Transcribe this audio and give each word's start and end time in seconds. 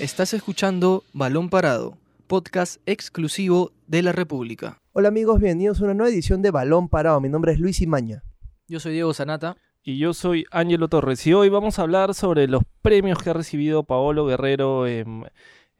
Estás 0.00 0.34
escuchando 0.34 1.04
Balón 1.12 1.48
Parado, 1.48 1.96
podcast 2.26 2.80
exclusivo 2.84 3.70
de 3.86 4.02
la 4.02 4.10
República. 4.10 4.80
Hola 4.92 5.06
amigos, 5.06 5.38
bienvenidos 5.38 5.80
a 5.80 5.84
una 5.84 5.94
nueva 5.94 6.10
edición 6.10 6.42
de 6.42 6.50
Balón 6.50 6.88
Parado. 6.88 7.20
Mi 7.20 7.28
nombre 7.28 7.52
es 7.52 7.60
Luis 7.60 7.80
Imaña. 7.80 8.24
Yo 8.66 8.80
soy 8.80 8.94
Diego 8.94 9.14
Sanata. 9.14 9.56
Y 9.84 9.98
yo 9.98 10.12
soy 10.12 10.46
Ángelo 10.50 10.88
Torres. 10.88 11.24
Y 11.28 11.32
hoy 11.32 11.48
vamos 11.48 11.78
a 11.78 11.82
hablar 11.82 12.12
sobre 12.14 12.48
los 12.48 12.64
premios 12.82 13.18
que 13.22 13.30
ha 13.30 13.34
recibido 13.34 13.84
Paolo 13.84 14.26
Guerrero 14.26 14.88
en, 14.88 15.26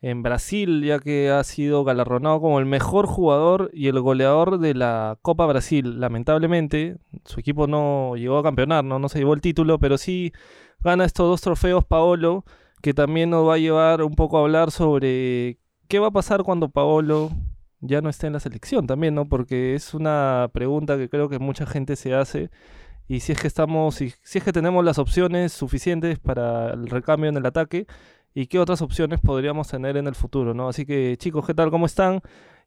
en 0.00 0.22
Brasil, 0.22 0.84
ya 0.84 1.00
que 1.00 1.30
ha 1.30 1.42
sido 1.42 1.82
galardonado 1.82 2.40
como 2.40 2.60
el 2.60 2.66
mejor 2.66 3.06
jugador 3.06 3.70
y 3.74 3.88
el 3.88 3.98
goleador 3.98 4.58
de 4.58 4.74
la 4.74 5.18
Copa 5.22 5.44
Brasil. 5.46 5.98
Lamentablemente, 5.98 6.98
su 7.24 7.40
equipo 7.40 7.66
no 7.66 8.14
llegó 8.14 8.38
a 8.38 8.44
campeonar, 8.44 8.84
no, 8.84 9.00
no 9.00 9.08
se 9.08 9.18
llevó 9.18 9.34
el 9.34 9.40
título, 9.40 9.80
pero 9.80 9.98
sí 9.98 10.32
gana 10.84 11.04
estos 11.04 11.26
dos 11.26 11.40
trofeos 11.40 11.84
Paolo, 11.84 12.44
que 12.84 12.92
también 12.92 13.30
nos 13.30 13.48
va 13.48 13.54
a 13.54 13.58
llevar 13.58 14.02
un 14.02 14.14
poco 14.14 14.36
a 14.36 14.42
hablar 14.42 14.70
sobre 14.70 15.58
qué 15.88 15.98
va 16.00 16.08
a 16.08 16.10
pasar 16.10 16.42
cuando 16.42 16.68
Paolo 16.68 17.30
ya 17.80 18.02
no 18.02 18.10
esté 18.10 18.26
en 18.26 18.34
la 18.34 18.40
selección 18.40 18.86
también, 18.86 19.14
¿no? 19.14 19.26
Porque 19.26 19.74
es 19.74 19.94
una 19.94 20.50
pregunta 20.52 20.98
que 20.98 21.08
creo 21.08 21.30
que 21.30 21.38
mucha 21.38 21.64
gente 21.64 21.96
se 21.96 22.12
hace. 22.12 22.50
Y 23.08 23.20
si 23.20 23.32
es 23.32 23.40
que 23.40 23.46
estamos, 23.46 23.94
si, 23.94 24.12
si 24.22 24.36
es 24.36 24.44
que 24.44 24.52
tenemos 24.52 24.84
las 24.84 24.98
opciones 24.98 25.54
suficientes 25.54 26.18
para 26.18 26.74
el 26.74 26.88
recambio 26.88 27.30
en 27.30 27.38
el 27.38 27.46
ataque, 27.46 27.86
y 28.34 28.48
qué 28.48 28.58
otras 28.58 28.82
opciones 28.82 29.18
podríamos 29.18 29.68
tener 29.68 29.96
en 29.96 30.06
el 30.06 30.14
futuro, 30.14 30.52
¿no? 30.52 30.68
Así 30.68 30.84
que 30.84 31.16
chicos, 31.16 31.46
¿qué 31.46 31.54
tal? 31.54 31.70
¿Cómo 31.70 31.86
están? 31.86 32.20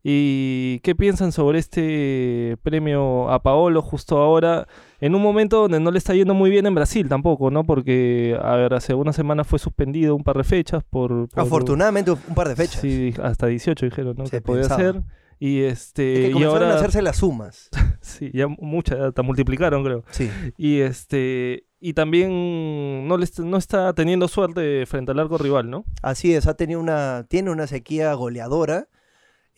¿Y 0.10 0.80
qué 0.84 0.96
piensan 0.96 1.34
sobre 1.34 1.60
este 1.60 2.56
premio 2.64 3.30
a 3.30 3.44
Paolo 3.44 3.82
justo 3.82 4.18
ahora, 4.20 4.66
en 5.02 5.16
un 5.16 5.22
momento 5.22 5.60
donde 5.64 5.82
no 5.82 5.92
le 5.92 5.98
está 5.98 6.14
yendo 6.14 6.34
muy 6.34 6.50
bien 6.50 6.66
en 6.66 6.74
Brasil 6.76 7.10
tampoco, 7.10 7.52
¿no? 7.52 7.66
Porque, 7.66 8.38
a 8.42 8.56
ver, 8.56 8.74
hace 8.74 8.94
una 8.94 9.12
semana 9.12 9.44
fue 9.44 9.60
suspendido 9.60 10.16
un 10.16 10.24
par 10.24 10.38
de 10.38 10.46
fechas 10.46 10.82
por... 10.90 11.28
por- 11.28 11.40
Afortunadamente 11.44 12.12
un 12.12 12.36
par 12.36 12.48
de 12.48 12.56
fechas. 12.56 12.80
Sí, 12.80 13.14
hasta 13.22 13.48
18 13.48 13.86
dijeron, 13.86 14.16
¿no? 14.18 14.26
Se 14.28 14.38
que 14.38 14.42
podía 14.42 14.64
ser. 14.64 15.02
Y 15.40 15.64
Es 15.64 15.88
este... 15.88 16.14
que 16.14 16.28
y 16.30 16.32
comenzaron 16.32 16.64
ahora... 16.64 16.74
a 16.76 16.78
hacerse 16.78 17.02
las 17.02 17.18
sumas. 17.18 17.70
Sí, 18.00 18.32
ya 18.34 18.48
muchas, 18.48 19.00
hasta 19.02 19.22
multiplicaron, 19.22 19.84
creo. 19.84 20.04
Sí. 20.12 20.30
Y 20.58 20.80
este... 20.80 21.66
Y 21.82 21.92
también 21.94 23.06
no, 23.08 23.18
le 23.18 23.26
est- 23.26 23.40
no 23.40 23.58
está 23.58 23.92
teniendo 23.94 24.30
suerte 24.30 24.86
frente 24.86 25.12
al 25.12 25.20
arco 25.20 25.38
rival, 25.38 25.70
¿no? 25.70 25.84
Así 26.02 26.34
es, 26.34 26.48
ha 26.48 26.54
tenido 26.56 26.80
una, 26.80 27.26
tiene 27.28 27.52
una 27.52 27.68
sequía 27.68 28.14
goleadora. 28.14 28.88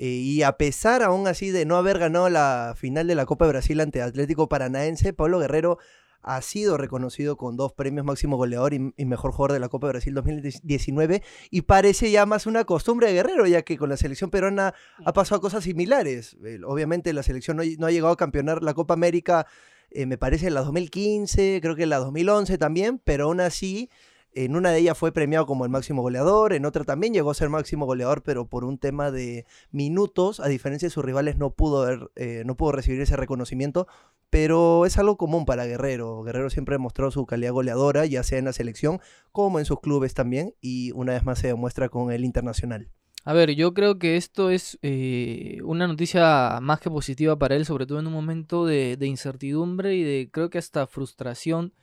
Eh, 0.02 0.06
y 0.06 0.44
a 0.44 0.54
pesar 0.54 1.04
aún 1.04 1.28
así 1.28 1.52
de 1.52 1.66
no 1.66 1.76
haber 1.76 2.00
ganado 2.00 2.30
la 2.30 2.74
final 2.78 3.06
de 3.06 3.16
la 3.16 3.26
Copa 3.26 3.44
de 3.44 3.52
Brasil 3.52 3.82
ante 3.82 4.02
Atlético 4.02 4.48
Paranaense, 4.48 5.12
Pablo 5.12 5.40
Guerrero 5.40 5.78
ha 6.22 6.42
sido 6.42 6.78
reconocido 6.78 7.36
con 7.36 7.58
dos 7.58 7.74
premios 7.74 8.06
máximo 8.06 8.38
goleador 8.38 8.74
y, 8.74 8.94
y 8.96 9.04
mejor 9.04 9.34
jugador 9.34 9.52
de 9.52 9.60
la 9.60 9.68
Copa 9.68 9.88
de 9.88 9.94
Brasil 9.94 10.14
2019 10.14 11.22
y 11.52 11.64
parece 11.64 12.12
ya 12.12 12.26
más 12.26 12.46
una 12.46 12.64
costumbre 12.64 13.08
de 13.08 13.14
Guerrero, 13.14 13.46
ya 13.46 13.64
que 13.64 13.78
con 13.78 13.90
la 13.90 13.98
selección 13.98 14.30
peruana 14.30 14.74
ha 15.04 15.12
pasado 15.12 15.42
cosas 15.42 15.66
similares. 15.66 16.38
Eh, 16.46 16.60
obviamente 16.66 17.12
la 17.12 17.24
selección 17.24 17.58
no, 17.58 17.64
no 17.78 17.88
ha 17.88 17.92
llegado 17.92 18.14
a 18.14 18.18
campeonar 18.18 18.64
la 18.64 18.74
Copa 18.74 18.94
América, 18.94 19.48
eh, 19.92 20.06
me 20.06 20.18
parece 20.18 20.48
en 20.48 20.54
la 20.54 20.62
2015, 20.62 21.60
creo 21.62 21.76
que 21.76 21.84
en 21.84 21.90
la 21.90 21.98
2011 21.98 22.58
también, 22.58 23.02
pero 23.04 23.26
aún 23.26 23.42
así 23.42 23.90
en 24.34 24.56
una 24.56 24.72
de 24.72 24.80
ellas 24.80 24.98
fue 24.98 25.12
premiado 25.12 25.46
como 25.46 25.66
el 25.66 25.72
máximo 25.72 26.02
goleador, 26.02 26.54
en 26.54 26.66
otra 26.66 26.84
también 26.84 27.14
llegó 27.14 27.32
a 27.32 27.34
ser 27.34 27.50
máximo 27.50 27.86
goleador, 27.86 28.22
pero 28.24 28.48
por 28.48 28.64
un 28.64 28.78
tema 28.78 29.12
de 29.12 29.46
minutos, 29.72 30.40
a 30.40 30.48
diferencia 30.48 30.88
de 30.88 30.92
sus 30.92 31.04
rivales, 31.04 31.38
no 31.38 31.52
pudo, 31.52 31.84
haber, 31.84 32.12
eh, 32.16 32.44
no 32.46 32.56
pudo 32.56 32.74
recibir 32.74 33.02
ese 33.02 33.16
reconocimiento, 33.16 33.88
pero 34.30 34.86
es 34.86 34.98
algo 34.98 35.18
común 35.18 35.46
para 35.46 35.66
Guerrero. 35.66 36.22
Guerrero 36.24 36.50
siempre 36.50 36.76
ha 36.76 36.80
mostrado 36.80 37.12
su 37.12 37.26
calidad 37.26 37.54
goleadora, 37.54 38.06
ya 38.06 38.24
sea 38.24 38.38
en 38.38 38.46
la 38.46 38.54
selección 38.54 39.00
como 39.32 39.60
en 39.60 39.66
sus 39.66 39.80
clubes 39.80 40.14
también, 40.14 40.54
y 40.62 40.92
una 40.92 41.14
vez 41.14 41.24
más 41.24 41.40
se 41.40 41.48
demuestra 41.48 41.90
con 41.90 42.12
el 42.12 42.24
internacional. 42.24 42.90
A 43.26 43.34
ver, 43.34 43.54
yo 43.54 43.74
creo 43.74 44.00
que 44.00 44.16
esto 44.16 44.50
es 44.50 44.80
eh, 44.82 45.60
una 45.66 45.88
noticia 45.88 46.60
más 46.62 46.80
que 46.80 46.90
positiva 46.90 47.38
para 47.38 47.56
él, 47.56 47.66
sobre 47.66 47.86
todo 47.86 48.00
en 48.00 48.08
un 48.08 48.14
momento 48.14 48.66
de, 48.66 48.96
de 48.98 49.08
incertidumbre 49.08 49.96
y 49.96 50.04
de 50.04 50.30
creo 50.32 50.50
que 50.50 50.58
hasta 50.58 50.88
frustración 50.88 51.74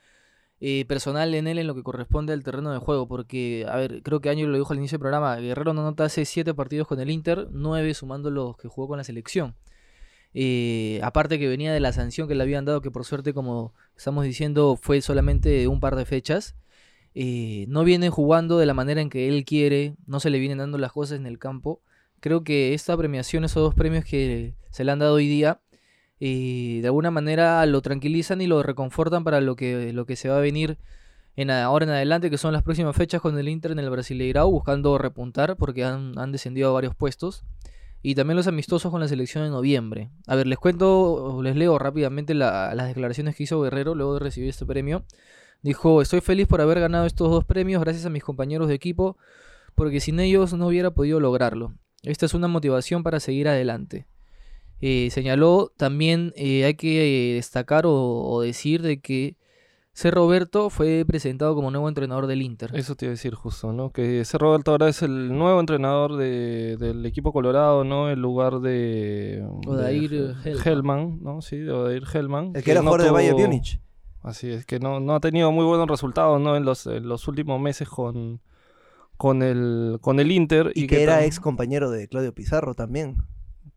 eh, 0.59 0.85
personal 0.85 1.33
en 1.35 1.47
él 1.47 1.59
en 1.59 1.67
lo 1.67 1.75
que 1.75 1.83
corresponde 1.83 2.33
al 2.33 2.43
terreno 2.43 2.71
de 2.71 2.79
juego. 2.79 3.07
Porque, 3.07 3.65
a 3.69 3.75
ver, 3.77 4.01
creo 4.03 4.21
que 4.21 4.29
Año 4.29 4.47
lo 4.47 4.57
dijo 4.57 4.73
al 4.73 4.79
inicio 4.79 4.97
del 4.97 5.01
programa, 5.01 5.35
Guerrero 5.37 5.73
no 5.73 5.83
nota 5.83 6.05
hace 6.05 6.25
siete 6.25 6.53
partidos 6.53 6.87
con 6.87 6.99
el 6.99 7.09
Inter, 7.09 7.47
nueve 7.51 7.93
sumando 7.93 8.31
los 8.31 8.57
que 8.57 8.67
jugó 8.67 8.87
con 8.87 8.97
la 8.97 9.03
selección. 9.03 9.55
Eh, 10.33 10.99
aparte 11.03 11.39
que 11.39 11.47
venía 11.47 11.73
de 11.73 11.79
la 11.79 11.93
sanción 11.93 12.27
que 12.27 12.35
le 12.35 12.43
habían 12.43 12.65
dado, 12.65 12.81
que 12.81 12.91
por 12.91 13.05
suerte, 13.05 13.33
como 13.33 13.73
estamos 13.95 14.23
diciendo, 14.23 14.77
fue 14.79 15.01
solamente 15.01 15.67
un 15.67 15.79
par 15.79 15.95
de 15.95 16.05
fechas. 16.05 16.55
Eh, 17.15 17.65
no 17.69 17.83
viene 17.83 18.09
jugando 18.09 18.59
de 18.59 18.67
la 18.67 18.75
manera 18.75 19.01
en 19.01 19.09
que 19.09 19.27
él 19.27 19.45
quiere, 19.45 19.95
no 20.05 20.19
se 20.19 20.29
le 20.29 20.39
vienen 20.39 20.59
dando 20.59 20.77
las 20.77 20.91
cosas 20.91 21.17
en 21.17 21.25
el 21.25 21.39
campo. 21.39 21.81
Creo 22.19 22.43
que 22.43 22.73
esta 22.73 22.95
premiación, 22.97 23.43
esos 23.45 23.63
dos 23.63 23.73
premios 23.75 24.05
que 24.05 24.53
se 24.69 24.83
le 24.83 24.91
han 24.91 24.99
dado 24.99 25.15
hoy 25.15 25.27
día, 25.27 25.59
eh, 26.19 26.79
de 26.81 26.87
alguna 26.87 27.11
manera 27.11 27.65
lo 27.65 27.81
tranquilizan 27.81 28.41
y 28.41 28.47
lo 28.47 28.63
reconfortan 28.63 29.23
para 29.23 29.41
lo 29.41 29.55
que, 29.55 29.93
lo 29.93 30.05
que 30.05 30.15
se 30.15 30.29
va 30.29 30.37
a 30.37 30.41
venir 30.41 30.77
en, 31.35 31.51
ahora 31.51 31.85
en 31.85 31.91
adelante, 31.91 32.29
que 32.29 32.37
son 32.37 32.53
las 32.53 32.63
próximas 32.63 32.95
fechas 32.95 33.21
con 33.21 33.37
el 33.37 33.47
Inter 33.47 33.71
en 33.71 33.79
el 33.79 33.89
Brasileirao, 33.89 34.49
buscando 34.49 34.97
repuntar 34.97 35.55
porque 35.55 35.83
han, 35.83 36.17
han 36.17 36.31
descendido 36.31 36.69
a 36.69 36.73
varios 36.73 36.95
puestos. 36.95 37.43
Y 38.03 38.15
también 38.15 38.37
los 38.37 38.47
amistosos 38.47 38.91
con 38.91 39.01
la 39.01 39.07
selección 39.07 39.43
en 39.43 39.51
noviembre. 39.51 40.09
A 40.27 40.35
ver, 40.35 40.47
les 40.47 40.59
cuento, 40.59 41.41
les 41.41 41.55
leo 41.55 41.77
rápidamente 41.79 42.33
la- 42.35 42.73
las 42.75 42.87
declaraciones 42.87 43.35
que 43.35 43.43
hizo 43.43 43.59
Guerrero 43.61 43.95
luego 43.95 44.13
de 44.13 44.19
recibir 44.19 44.49
este 44.49 44.65
premio. 44.65 45.03
Dijo, 45.63 46.01
estoy 46.01 46.21
feliz 46.21 46.47
por 46.47 46.61
haber 46.61 46.79
ganado 46.79 47.05
estos 47.07 47.29
dos 47.29 47.43
premios 47.43 47.81
gracias 47.81 48.05
a 48.05 48.09
mis 48.11 48.23
compañeros 48.23 48.67
de 48.67 48.75
equipo, 48.75 49.17
porque 49.75 49.99
sin 49.99 50.19
ellos 50.19 50.53
no 50.53 50.67
hubiera 50.67 50.91
podido 50.91 51.19
lograrlo. 51.19 51.73
Esta 52.03 52.27
es 52.27 52.33
una 52.35 52.47
motivación 52.47 53.01
para 53.03 53.19
seguir 53.19 53.47
adelante. 53.47 54.05
Eh, 54.81 55.09
señaló 55.11 55.71
también, 55.75 56.33
eh, 56.35 56.65
hay 56.65 56.75
que 56.75 57.31
eh, 57.31 57.35
destacar 57.35 57.85
o, 57.85 57.93
o 57.93 58.41
decir 58.41 58.81
de 58.81 58.99
que 59.01 59.35
C. 59.93 60.11
Roberto 60.11 60.69
fue 60.69 61.03
presentado 61.07 61.55
como 61.55 61.71
nuevo 61.71 61.89
entrenador 61.89 62.27
del 62.27 62.43
Inter. 62.43 62.69
Eso 62.75 62.93
te 62.95 63.05
iba 63.05 63.09
a 63.11 63.15
decir 63.15 63.33
justo, 63.33 63.73
¿no? 63.73 63.89
Que 63.89 64.19
ese 64.21 64.37
Roberto 64.37 64.69
ahora 64.69 64.87
es 64.89 65.01
el 65.01 65.35
nuevo 65.35 65.59
entrenador 65.59 66.15
de- 66.17 66.77
del 66.77 67.03
equipo 67.07 67.33
colorado, 67.33 67.83
¿no? 67.83 68.11
En 68.11 68.21
lugar 68.21 68.59
de... 68.59 69.43
Odair 69.65 70.09
de 70.11 70.35
Hellman. 70.51 70.67
Hellman, 70.67 71.23
¿no? 71.23 71.41
Sí, 71.41 71.57
de 71.57 71.71
Odair 71.71 72.03
Hellman. 72.13 72.51
El 72.53 72.63
que 72.63 72.69
era 72.71 72.81
no 72.83 72.91
jugador 72.91 73.07
de 73.07 73.11
Bayern 73.11 73.37
Múnich. 73.41 73.81
Así 74.21 74.51
es, 74.51 74.67
que 74.67 74.79
no, 74.79 74.99
no 74.99 75.15
ha 75.15 75.19
tenido 75.19 75.51
muy 75.51 75.65
buenos 75.65 75.87
resultados, 75.87 76.39
¿no? 76.39 76.55
En 76.55 76.63
los, 76.65 76.85
en 76.85 77.07
los 77.07 77.27
últimos 77.27 77.59
meses 77.59 77.89
con, 77.89 78.41
con, 79.15 79.41
el, 79.41 79.97
con 80.01 80.19
el 80.19 80.31
Inter. 80.31 80.71
Y, 80.75 80.85
que, 80.85 81.01
era 81.01 81.25
ex 81.25 81.39
compañero 81.39 81.89
de 81.89 82.07
Claudio 82.07 82.33
Pizarro 82.35 82.75
también. 82.75 83.17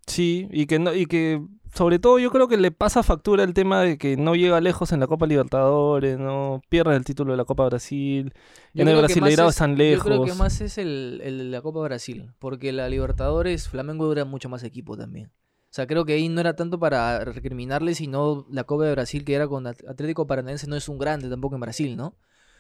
Sí, 0.07 0.49
y 0.51 0.67
que, 0.67 0.79
no, 0.79 0.93
y 0.95 1.07
que 1.07 1.41
sobre 1.73 1.99
todo 2.01 2.19
yo 2.19 2.31
creo 2.33 2.49
que 2.49 2.57
le 2.57 2.73
pasa 2.73 3.03
factura 3.05 3.45
el 3.45 3.55
tema 3.55 3.81
de 3.83 3.97
que 3.97 4.17
no 4.17 4.35
llega 4.35 4.61
lejos 4.61 4.91
en 4.93 4.99
la 5.01 5.07
Copa 5.07 5.27
Libertadores, 5.27 6.19
no 6.19 6.63
pierde 6.69 6.97
el 6.97 7.05
título 7.05 7.33
de 7.33 7.37
la 7.37 7.45
Copa 7.45 7.67
Brasil. 7.67 8.33
Yo 8.75 8.83
en 8.83 8.89
el 8.89 8.95
más 8.97 9.03
Brasileirao 9.05 9.49
es- 9.49 9.55
están 9.55 9.77
Yo 9.77 9.99
creo 10.01 10.19
que 10.21 10.25
lejos. 10.25 10.39
más 10.39 10.61
es 10.61 10.79
el, 10.79 11.21
el 11.23 11.39
de 11.39 11.45
la 11.45 11.63
Copa 11.63 11.81
Brasil, 11.81 12.33
porque 12.41 12.73
la 12.73 12.89
Libertadores, 12.89 13.69
Flamengo 13.69 14.07
dura 14.07 14.25
mucho 14.25 14.49
más 14.49 14.65
equipo 14.65 14.97
también. 14.97 15.27
O 15.29 15.73
sea, 15.73 15.87
creo 15.87 16.05
que 16.05 16.15
ahí 16.15 16.29
no 16.29 16.41
era 16.41 16.57
tanto 16.57 16.81
para 16.81 17.25
recriminarle, 17.25 17.95
sino 17.95 18.45
la 18.51 18.65
Copa 18.65 18.87
de 18.87 18.91
Brasil 18.93 19.25
que 19.25 19.35
era 19.35 19.47
con 19.47 19.69
At- 19.69 19.87
Atlético 19.89 20.27
Paranaense 20.27 20.67
no 20.67 20.75
es 20.75 20.89
un 20.89 20.99
grande 20.99 21.29
tampoco 21.29 21.55
en 21.55 21.61
Brasil, 21.61 21.97
¿no? 21.97 22.17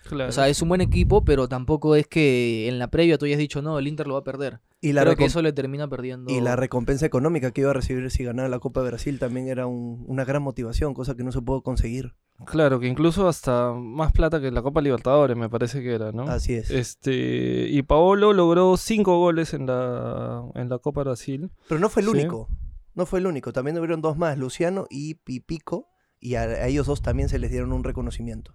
Claro. 0.09 0.31
O 0.31 0.33
sea, 0.33 0.49
es 0.49 0.61
un 0.62 0.69
buen 0.69 0.81
equipo, 0.81 1.25
pero 1.25 1.47
tampoco 1.49 1.94
es 1.94 2.06
que 2.06 2.69
en 2.69 2.78
la 2.78 2.88
previa 2.91 3.19
tú 3.19 3.27
hayas 3.27 3.38
dicho, 3.38 3.62
no, 3.62 3.78
el 3.78 3.87
Inter 3.87 4.06
lo 4.06 4.15
va 4.15 4.21
a 4.21 4.25
perder. 4.25 4.61
Y 4.81 4.93
la, 4.94 5.03
creo 5.03 5.15
que 5.15 5.27
eso 5.27 5.43
le 5.43 5.53
termina 5.53 5.88
perdiendo. 5.88 6.33
y 6.33 6.41
la 6.41 6.56
recompensa 6.56 7.05
económica 7.05 7.50
que 7.50 7.61
iba 7.61 7.71
a 7.71 7.75
recibir 7.75 8.10
si 8.10 8.25
ganaba 8.25 8.49
la 8.49 8.59
Copa 8.60 8.81
de 8.81 8.89
Brasil 8.89 9.19
también 9.19 9.47
era 9.49 9.66
un- 9.66 10.05
una 10.09 10.25
gran 10.25 10.43
motivación, 10.43 10.94
cosa 10.94 11.15
que 11.16 11.22
no 11.22 11.33
se 11.33 11.43
pudo 11.43 11.62
conseguir. 11.62 12.15
Claro, 12.47 12.81
que 12.81 12.87
incluso 12.89 13.28
hasta 13.28 13.75
más 13.75 14.12
plata 14.12 14.41
que 14.41 14.50
la 14.50 14.62
Copa 14.62 14.81
Libertadores, 14.81 15.37
me 15.37 15.50
parece 15.50 15.83
que 15.83 15.94
era, 15.94 16.13
¿no? 16.13 16.22
Así 16.22 16.54
es. 16.54 16.71
Este, 16.71 17.66
y 17.69 17.83
Paolo 17.83 18.33
logró 18.33 18.77
cinco 18.78 19.19
goles 19.19 19.53
en 19.53 19.66
la, 19.66 20.42
en 20.54 20.71
la 20.71 20.78
Copa 20.78 21.03
Brasil. 21.03 21.51
Pero 21.69 21.78
no 21.78 21.91
fue 21.91 22.01
el 22.03 22.09
Sí. 22.09 22.15
único. 22.15 22.48
No 22.95 23.04
fue 23.04 23.19
el 23.19 23.27
único. 23.27 23.53
También 23.53 23.77
hubieron 23.78 24.01
dos 24.01 24.16
más, 24.16 24.39
Luciano 24.39 24.86
y 24.89 25.15
Pipico. 25.16 25.86
Y 26.19 26.34
a, 26.36 26.42
a 26.42 26.66
ellos 26.66 26.86
dos 26.86 27.03
también 27.03 27.28
se 27.28 27.39
les 27.39 27.51
dieron 27.51 27.72
un 27.72 27.84
reconocimiento. 27.84 28.53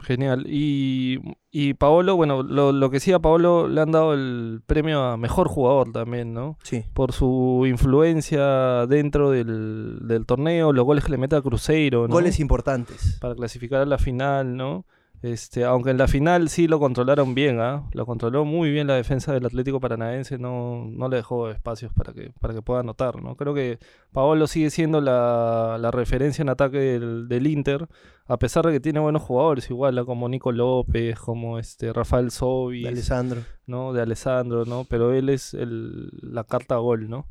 Genial. 0.00 0.46
Y, 0.48 1.18
y 1.50 1.74
Paolo, 1.74 2.16
bueno, 2.16 2.42
lo, 2.42 2.72
lo 2.72 2.90
que 2.90 3.00
sí 3.00 3.12
a 3.12 3.18
Paolo 3.18 3.68
le 3.68 3.80
han 3.80 3.90
dado 3.90 4.14
el 4.14 4.62
premio 4.66 5.02
a 5.02 5.16
mejor 5.16 5.48
jugador 5.48 5.92
también, 5.92 6.32
¿no? 6.32 6.56
Sí. 6.62 6.84
Por 6.94 7.12
su 7.12 7.64
influencia 7.66 8.86
dentro 8.86 9.30
del, 9.30 9.98
del 10.02 10.26
torneo, 10.26 10.72
los 10.72 10.84
goles 10.84 11.04
que 11.04 11.10
le 11.10 11.18
mete 11.18 11.36
a 11.36 11.42
Cruzeiro, 11.42 12.06
¿no? 12.06 12.14
Goles 12.14 12.40
importantes. 12.40 13.18
Para 13.20 13.34
clasificar 13.34 13.80
a 13.80 13.86
la 13.86 13.98
final, 13.98 14.56
¿no? 14.56 14.86
Este, 15.20 15.64
aunque 15.64 15.90
en 15.90 15.98
la 15.98 16.06
final 16.06 16.48
sí 16.48 16.68
lo 16.68 16.78
controlaron 16.78 17.34
bien, 17.34 17.60
¿ah? 17.60 17.88
Lo 17.92 18.06
controló 18.06 18.44
muy 18.44 18.70
bien 18.70 18.86
la 18.86 18.94
defensa 18.94 19.32
del 19.32 19.46
Atlético 19.46 19.80
Paranaense, 19.80 20.38
no, 20.38 20.86
no 20.90 21.08
le 21.08 21.16
dejó 21.16 21.50
espacios 21.50 21.92
para 21.92 22.12
que, 22.12 22.30
para 22.40 22.54
que 22.54 22.62
pueda 22.62 22.80
anotar, 22.80 23.20
¿no? 23.20 23.34
Creo 23.34 23.52
que 23.52 23.78
Paolo 24.12 24.46
sigue 24.46 24.70
siendo 24.70 25.00
la, 25.00 25.76
la 25.80 25.90
referencia 25.90 26.42
en 26.42 26.50
ataque 26.50 26.78
del, 26.78 27.28
del 27.28 27.46
Inter, 27.48 27.88
a 28.26 28.36
pesar 28.36 28.66
de 28.66 28.72
que 28.72 28.80
tiene 28.80 29.00
buenos 29.00 29.22
jugadores, 29.22 29.68
igual, 29.70 29.98
¿ah? 29.98 30.04
como 30.04 30.28
Nico 30.28 30.52
López, 30.52 31.18
como 31.18 31.58
este 31.58 31.92
Rafael 31.92 32.30
Sobi, 32.30 32.82
De 32.82 32.88
Alessandro. 32.88 33.40
¿no? 33.66 33.92
De 33.92 34.02
Alessandro, 34.02 34.66
¿no? 34.66 34.84
Pero 34.88 35.12
él 35.12 35.30
es 35.30 35.52
el, 35.54 36.10
la 36.22 36.44
carta 36.44 36.76
gol, 36.76 37.08
¿no? 37.08 37.26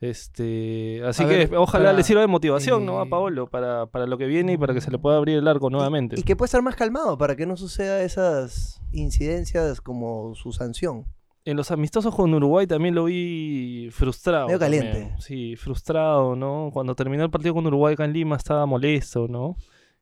Este, 0.00 1.02
así 1.04 1.24
A 1.24 1.28
que 1.28 1.36
ver, 1.46 1.56
ojalá 1.56 1.86
para- 1.86 1.96
le 1.96 2.02
sirva 2.04 2.20
de 2.20 2.28
motivación, 2.28 2.86
¿no? 2.86 3.00
A 3.00 3.04
eh, 3.04 3.08
Paolo 3.10 3.48
para, 3.48 3.86
para 3.86 4.06
lo 4.06 4.16
que 4.16 4.26
viene 4.26 4.52
y 4.52 4.56
para 4.56 4.72
que 4.74 4.80
se 4.80 4.90
le 4.90 4.98
pueda 4.98 5.16
abrir 5.16 5.38
el 5.38 5.48
arco 5.48 5.70
nuevamente. 5.70 6.14
Y 6.18 6.22
que 6.22 6.36
pueda 6.36 6.46
estar 6.46 6.62
más 6.62 6.76
calmado 6.76 7.18
para 7.18 7.34
que 7.36 7.46
no 7.46 7.56
suceda 7.56 8.02
esas 8.02 8.80
incidencias 8.92 9.80
como 9.80 10.34
su 10.34 10.52
sanción. 10.52 11.06
En 11.44 11.56
los 11.56 11.70
amistosos 11.70 12.14
con 12.14 12.32
Uruguay 12.34 12.66
también 12.66 12.94
lo 12.94 13.04
vi 13.04 13.88
frustrado. 13.90 14.46
Medio 14.46 14.58
también. 14.58 14.84
caliente. 14.84 15.14
Sí, 15.18 15.56
frustrado, 15.56 16.36
¿no? 16.36 16.70
Cuando 16.72 16.94
terminó 16.94 17.24
el 17.24 17.30
partido 17.30 17.54
con 17.54 17.66
Uruguay 17.66 17.94
acá 17.94 18.04
en 18.04 18.12
Lima 18.12 18.36
estaba 18.36 18.66
molesto, 18.66 19.28
¿no? 19.28 19.56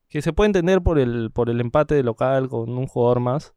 Que 0.08 0.22
se 0.22 0.32
puede 0.32 0.46
entender 0.49 0.82
por 0.82 0.99
el, 0.99 1.31
por 1.31 1.49
el 1.49 1.60
empate 1.60 1.94
de 1.94 2.02
local 2.02 2.49
con 2.49 2.70
un 2.76 2.87
jugador 2.87 3.20
más. 3.20 3.54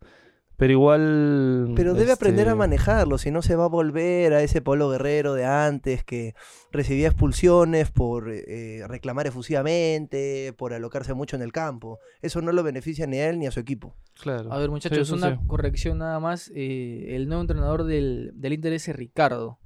Pero 0.59 0.73
igual. 0.73 1.71
Pero 1.75 1.94
debe 1.94 2.11
aprender 2.11 2.47
a 2.47 2.51
este, 2.51 2.57
manejarlo, 2.59 3.17
si 3.17 3.31
no 3.31 3.41
se 3.41 3.56
va 3.56 3.63
a 3.65 3.69
volver 3.69 4.33
a 4.33 4.44
ese 4.44 4.61
Polo 4.61 4.89
Guerrero 4.89 5.33
de 5.33 5.45
antes 5.45 6.03
que 6.03 6.33
recibía 6.71 7.07
expulsiones 7.07 7.89
por 7.91 8.29
eh, 8.29 8.83
reclamar 8.85 9.25
efusivamente, 9.25 10.53
por 10.57 10.73
alocarse 10.73 11.13
mucho 11.13 11.38
en 11.38 11.41
el 11.44 11.53
campo. 11.53 12.00
Eso 12.21 12.41
no 12.41 12.51
lo 12.51 12.61
beneficia 12.63 13.07
ni 13.07 13.17
a 13.19 13.29
él 13.29 13.39
ni 13.39 13.47
a 13.47 13.51
su 13.51 13.59
equipo. 13.61 13.95
Claro. 14.21 14.51
A 14.51 14.57
ver, 14.57 14.69
muchachos, 14.69 14.97
eso 15.00 15.15
una 15.15 15.38
sí. 15.38 15.47
corrección 15.47 16.00
nada 16.00 16.19
más. 16.19 16.51
eh, 16.53 17.15
el 17.15 17.27
nuevo 17.27 17.41
entrenador 17.41 17.85
del, 17.85 18.31
del 18.35 18.53
Inter 18.53 18.73
es 18.73 18.88
Ricardo. 18.94 19.59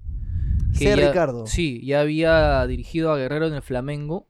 que 0.78 0.86
ya- 0.86 0.96
Ricardo. 0.96 1.48
Sí, 1.48 1.84
ya 1.86 2.02
había 2.02 2.66
dirigido 2.68 3.12
a 3.12 3.18
Guerrero 3.18 3.48
en 3.48 3.56
el 3.56 3.62
Flamengo. 3.64 4.28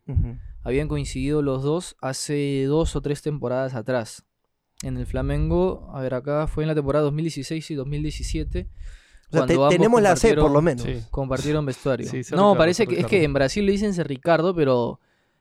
Habían 0.61 0.87
coincidido 0.87 1.41
los 1.41 1.61
dos 1.61 1.97
hace 1.99 2.63
dos 2.67 2.95
o 2.95 3.01
tres 3.01 3.21
temporadas 3.21 3.73
atrás. 3.75 4.23
En 4.83 4.97
el 4.97 5.05
Flamengo, 5.07 5.89
a 5.93 6.01
ver, 6.01 6.13
acá 6.13 6.45
fue 6.45 6.63
en 6.63 6.67
la 6.67 6.75
temporada 6.75 7.03
2016 7.05 7.71
y 7.71 7.73
2017. 7.75 8.67
O 9.31 9.37
sea, 9.37 9.45
te- 9.47 9.57
tenemos 9.69 9.99
la 10.01 10.15
C 10.15 10.35
por 10.35 10.51
lo 10.51 10.61
menos. 10.61 10.83
Sí. 10.83 10.99
Compartieron 11.09 11.65
vestuario. 11.65 12.05
Sí, 12.07 12.17
no, 12.17 12.21
Ricardo, 12.51 12.57
parece 12.57 12.85
que 12.85 12.99
es 12.99 13.05
que 13.07 13.23
en 13.23 13.33
Brasil 13.33 13.65
le 13.65 13.71
dicen 13.71 13.93
ser 13.95 14.07
Ricardo, 14.07 14.53
pero 14.53 14.99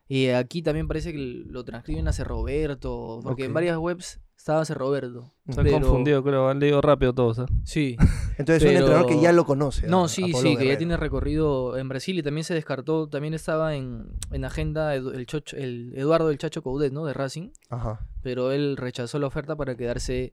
eh, 0.09 0.35
aquí 0.35 0.63
también 0.63 0.89
parece 0.89 1.13
que 1.13 1.19
lo 1.19 1.65
transcriben 1.65 2.09
a 2.09 2.13
ser 2.13 2.27
Roberto, 2.29 3.21
porque 3.23 3.45
en 3.45 3.53
varias 3.53 3.77
webs 3.79 4.21
estaba 4.37 4.65
ser 4.65 4.79
Roberto. 4.79 5.33
Se 5.51 5.61
han 5.61 5.67
pero- 5.67 5.81
confundido, 5.81 6.23
creo. 6.23 6.49
Han 6.49 6.59
leído 6.61 6.81
rápido 6.81 7.13
todos. 7.13 7.39
¿eh? 7.41 7.45
Sí. 7.65 7.97
Entonces 8.39 8.63
es 8.63 8.71
un 8.71 8.77
entrenador 8.77 9.07
que 9.07 9.13
Pero- 9.15 9.23
ya 9.23 9.33
lo 9.33 9.45
conoce. 9.45 9.87
No, 9.87 10.05
a 10.05 10.09
sí, 10.09 10.33
sí, 10.33 10.57
que 10.57 10.67
ya 10.67 10.79
tiene 10.79 10.97
recorrido 10.97 11.77
en 11.77 11.89
Brasil 11.89 12.19
y 12.19 12.23
también 12.23 12.45
se 12.45 12.55
descartó, 12.55 13.09
también 13.09 13.35
estaba 13.35 13.75
en, 13.75 14.07
en 14.31 14.45
agenda 14.45 14.95
el, 14.95 15.27
Chocho- 15.27 15.57
el 15.57 15.93
Eduardo 15.97 16.29
del 16.29 16.39
Chacho 16.39 16.63
Coudet, 16.63 16.93
¿no? 16.93 17.05
De 17.05 17.13
Racing, 17.13 17.51
Ajá. 17.71 18.07
pero 18.23 18.53
él 18.53 18.77
rechazó 18.77 19.19
la 19.19 19.27
oferta 19.27 19.57
para 19.57 19.77
quedarse 19.77 20.33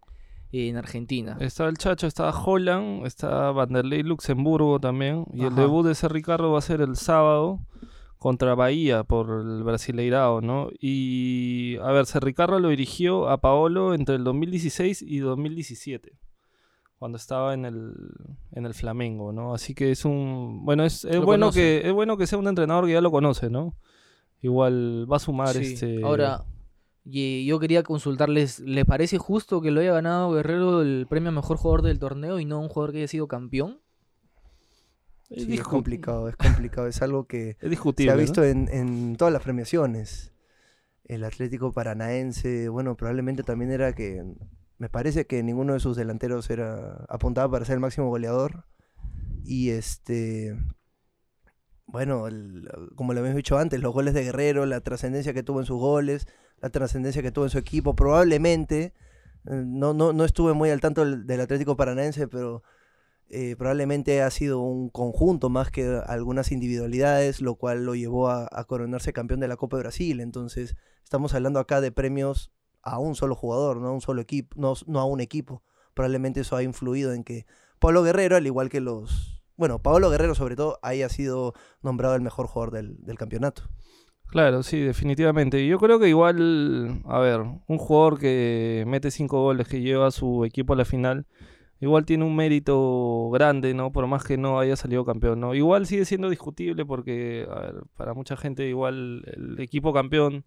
en 0.51 0.77
Argentina. 0.77 1.37
Estaba 1.39 1.69
el 1.69 1.77
Chacho, 1.77 2.07
estaba 2.07 2.31
Holland, 2.31 3.05
está 3.05 3.51
Vanderlei 3.51 4.01
Luxemburgo 4.03 4.79
también. 4.79 5.25
Y 5.33 5.43
el 5.45 5.53
debut 5.53 5.85
de 5.85 5.91
ese 5.91 6.07
Ricardo 6.09 6.51
va 6.51 6.57
a 6.59 6.61
ser 6.63 6.81
el 6.81 6.95
sábado 6.95 7.59
contra 8.17 8.55
Bahía 8.55 9.03
por 9.03 9.29
el 9.29 9.63
Brasileirao, 9.63 10.41
¿no? 10.41 10.69
Y 10.79 11.77
a 11.83 11.91
ver, 11.91 12.05
Ricardo 12.21 12.59
lo 12.59 12.69
dirigió 12.69 13.29
a 13.29 13.37
Paolo 13.37 13.93
entre 13.93 14.15
el 14.15 14.23
2016 14.23 15.03
y 15.03 15.19
2017. 15.19 16.13
Cuando 16.99 17.17
estaba 17.17 17.53
en 17.53 17.63
el, 17.65 17.93
en 18.51 18.65
el 18.65 18.73
Flamengo, 18.73 19.31
¿no? 19.31 19.53
Así 19.53 19.73
que 19.73 19.91
es 19.91 20.03
un. 20.05 20.65
Bueno, 20.65 20.83
es, 20.83 21.05
es 21.05 21.17
bueno 21.19 21.47
conoce. 21.47 21.59
que 21.81 21.87
es 21.87 21.93
bueno 21.93 22.17
que 22.17 22.27
sea 22.27 22.37
un 22.37 22.47
entrenador 22.47 22.85
que 22.85 22.91
ya 22.93 23.01
lo 23.01 23.09
conoce, 23.11 23.49
¿no? 23.49 23.73
Igual 24.41 25.07
va 25.11 25.15
a 25.17 25.19
sumar 25.19 25.55
Sí. 25.55 25.73
este. 25.73 26.03
Ahora, 26.03 26.45
y 27.05 27.45
yo 27.45 27.59
quería 27.59 27.83
consultarles, 27.83 28.59
¿les 28.59 28.85
parece 28.85 29.17
justo 29.17 29.61
que 29.61 29.71
lo 29.71 29.79
haya 29.81 29.93
ganado 29.93 30.33
Guerrero 30.33 30.81
el 30.81 31.07
premio 31.09 31.29
a 31.29 31.31
mejor 31.31 31.57
jugador 31.57 31.81
del 31.83 31.99
torneo 31.99 32.39
y 32.39 32.45
no 32.45 32.59
un 32.59 32.67
jugador 32.69 32.91
que 32.91 32.97
haya 32.99 33.07
sido 33.07 33.27
campeón? 33.29 33.79
es, 35.29 35.43
Sí, 35.43 35.53
es 35.53 35.63
complicado, 35.63 36.27
es 36.27 36.35
complicado. 36.35 36.87
Es 36.87 37.01
algo 37.01 37.25
que 37.27 37.57
es 37.61 37.69
discutible. 37.69 38.11
se 38.11 38.11
ha 38.11 38.15
¿no? 38.15 38.21
visto 38.21 38.43
en, 38.43 38.67
en 38.73 39.15
todas 39.15 39.33
las 39.33 39.41
premiaciones. 39.43 40.33
El 41.05 41.23
Atlético 41.23 41.71
Paranaense, 41.73 42.69
bueno, 42.69 42.95
probablemente 42.95 43.43
también 43.43 43.71
era 43.71 43.93
que. 43.95 44.23
Me 44.79 44.89
parece 44.89 45.27
que 45.27 45.43
ninguno 45.43 45.73
de 45.73 45.81
sus 45.81 45.97
delanteros 45.97 46.49
era 46.49 47.05
apuntaba 47.09 47.51
para 47.51 47.65
ser 47.65 47.75
el 47.75 47.81
máximo 47.81 48.07
goleador. 48.07 48.65
Y 49.43 49.71
este. 49.71 50.57
Bueno, 51.85 52.25
como 52.95 53.13
lo 53.13 53.19
habíamos 53.19 53.35
dicho 53.37 53.57
antes, 53.57 53.81
los 53.81 53.93
goles 53.93 54.13
de 54.13 54.23
Guerrero, 54.23 54.65
la 54.65 54.81
trascendencia 54.81 55.33
que 55.33 55.43
tuvo 55.43 55.59
en 55.59 55.65
sus 55.65 55.79
goles, 55.79 56.27
la 56.61 56.69
trascendencia 56.69 57.21
que 57.21 57.31
tuvo 57.31 57.45
en 57.45 57.49
su 57.51 57.57
equipo, 57.57 57.95
probablemente. 57.95 58.93
eh, 59.47 59.63
No, 59.65 59.93
no, 59.93 60.13
no 60.13 60.23
estuve 60.25 60.53
muy 60.53 60.69
al 60.69 60.81
tanto 60.81 61.03
del, 61.05 61.41
Atlético 61.41 61.75
Paranaense, 61.75 62.27
pero 62.27 62.63
eh, 63.29 63.55
probablemente 63.57 64.21
ha 64.21 64.29
sido 64.31 64.61
un 64.61 64.89
conjunto 64.89 65.49
más 65.49 65.71
que 65.71 66.01
algunas 66.07 66.51
individualidades, 66.51 67.41
lo 67.41 67.55
cual 67.55 67.85
lo 67.85 67.95
llevó 67.95 68.29
a 68.29 68.65
coronarse 68.65 69.13
campeón 69.13 69.39
de 69.41 69.47
la 69.49 69.57
Copa 69.57 69.77
de 69.77 69.83
Brasil. 69.83 70.21
Entonces, 70.21 70.77
estamos 71.03 71.33
hablando 71.33 71.59
acá 71.59 71.81
de 71.81 71.91
premios 71.91 72.51
a 72.81 72.99
un 72.99 73.15
solo 73.15 73.35
jugador, 73.35 73.77
no 73.77 73.87
a 73.87 73.91
un 73.91 74.01
solo 74.01 74.21
equipo, 74.21 74.55
no, 74.59 74.73
no 74.87 74.99
a 74.99 75.05
un 75.05 75.21
equipo. 75.21 75.63
Probablemente 75.93 76.41
eso 76.41 76.55
ha 76.55 76.63
influido 76.63 77.13
en 77.13 77.23
que 77.23 77.45
Pablo 77.79 78.03
Guerrero, 78.03 78.35
al 78.35 78.45
igual 78.45 78.69
que 78.69 78.81
los... 78.81 79.41
Bueno, 79.57 79.79
Pablo 79.79 80.09
Guerrero 80.09 80.35
sobre 80.35 80.55
todo 80.55 80.79
haya 80.81 81.09
sido 81.09 81.53
nombrado 81.81 82.15
el 82.15 82.21
mejor 82.21 82.47
jugador 82.47 82.73
del, 82.73 83.03
del 83.03 83.17
campeonato. 83.17 83.63
Claro, 84.27 84.61
sí, 84.61 84.79
definitivamente. 84.79 85.65
Yo 85.65 85.79
creo 85.79 85.99
que 85.99 86.07
igual, 86.07 87.01
a 87.05 87.19
ver, 87.19 87.41
un 87.41 87.77
jugador 87.77 88.19
que 88.19 88.83
mete 88.87 89.09
cinco 89.09 89.41
goles, 89.41 89.67
que 89.67 89.81
lleva 89.81 90.07
a 90.07 90.11
su 90.11 90.45
equipo 90.45 90.73
a 90.73 90.75
la 90.75 90.85
final, 90.85 91.25
igual 91.79 92.05
tiene 92.05 92.25
un 92.25 92.35
mérito 92.35 93.29
grande, 93.31 93.73
¿no? 93.73 93.91
Por 93.91 94.05
más 94.05 94.23
que 94.23 94.37
no 94.37 94.59
haya 94.59 94.75
salido 94.75 95.03
campeón, 95.03 95.39
¿no? 95.39 95.55
Igual 95.55 95.87
sigue 95.87 96.05
siendo 96.05 96.29
discutible 96.29 96.85
porque, 96.85 97.47
a 97.49 97.59
ver, 97.59 97.75
para 97.97 98.13
mucha 98.13 98.37
gente 98.37 98.67
igual 98.67 99.23
el 99.25 99.59
equipo 99.59 99.93
campeón 99.93 100.43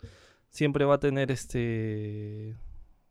siempre 0.53 0.85
va 0.85 0.95
a 0.95 1.01
tener 1.01 1.33
este... 1.33 2.55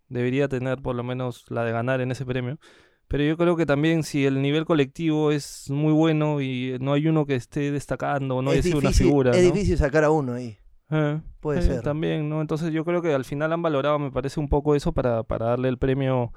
Debería 0.08 0.48
tener 0.48 0.82
por 0.82 0.96
lo 0.96 1.04
menos 1.04 1.46
la 1.50 1.64
de 1.64 1.72
ganar 1.72 2.02
en 2.02 2.12
ese 2.12 2.26
premio. 2.26 2.60
Pero 3.08 3.24
yo 3.24 3.38
creo 3.38 3.58
que 3.58 3.66
también 3.66 4.04
si 4.04 4.26
el 4.26 4.42
nivel 4.42 4.66
colectivo 4.66 5.32
es 5.32 5.70
muy 5.70 5.92
bueno 5.92 6.40
y 6.40 6.78
no 6.80 6.94
hay 6.94 7.08
uno 7.08 7.26
que 7.26 7.36
esté 7.36 7.72
destacando, 7.72 8.42
no 8.42 8.54
es 8.54 8.66
una 8.74 8.92
figura, 8.92 9.32
es 9.32 9.46
¿no? 9.46 9.54
difícil 9.54 9.78
sacar 9.78 10.06
a 10.06 10.12
uno 10.12 10.34
ahí. 10.34 10.58
Eh, 10.90 11.20
Puede 11.42 11.60
eh, 11.60 11.64
ser. 11.64 11.82
También, 11.82 12.30
¿no? 12.30 12.40
Entonces 12.40 12.72
yo 12.72 12.86
creo 12.86 13.02
que 13.02 13.14
al 13.14 13.26
final 13.26 13.52
han 13.52 13.62
valorado, 13.62 14.00
me 14.00 14.12
parece, 14.12 14.40
un 14.40 14.48
poco 14.48 14.76
eso 14.76 14.94
para, 14.94 15.24
para 15.24 15.48
darle 15.48 15.68
el 15.68 15.78
premio 15.78 16.32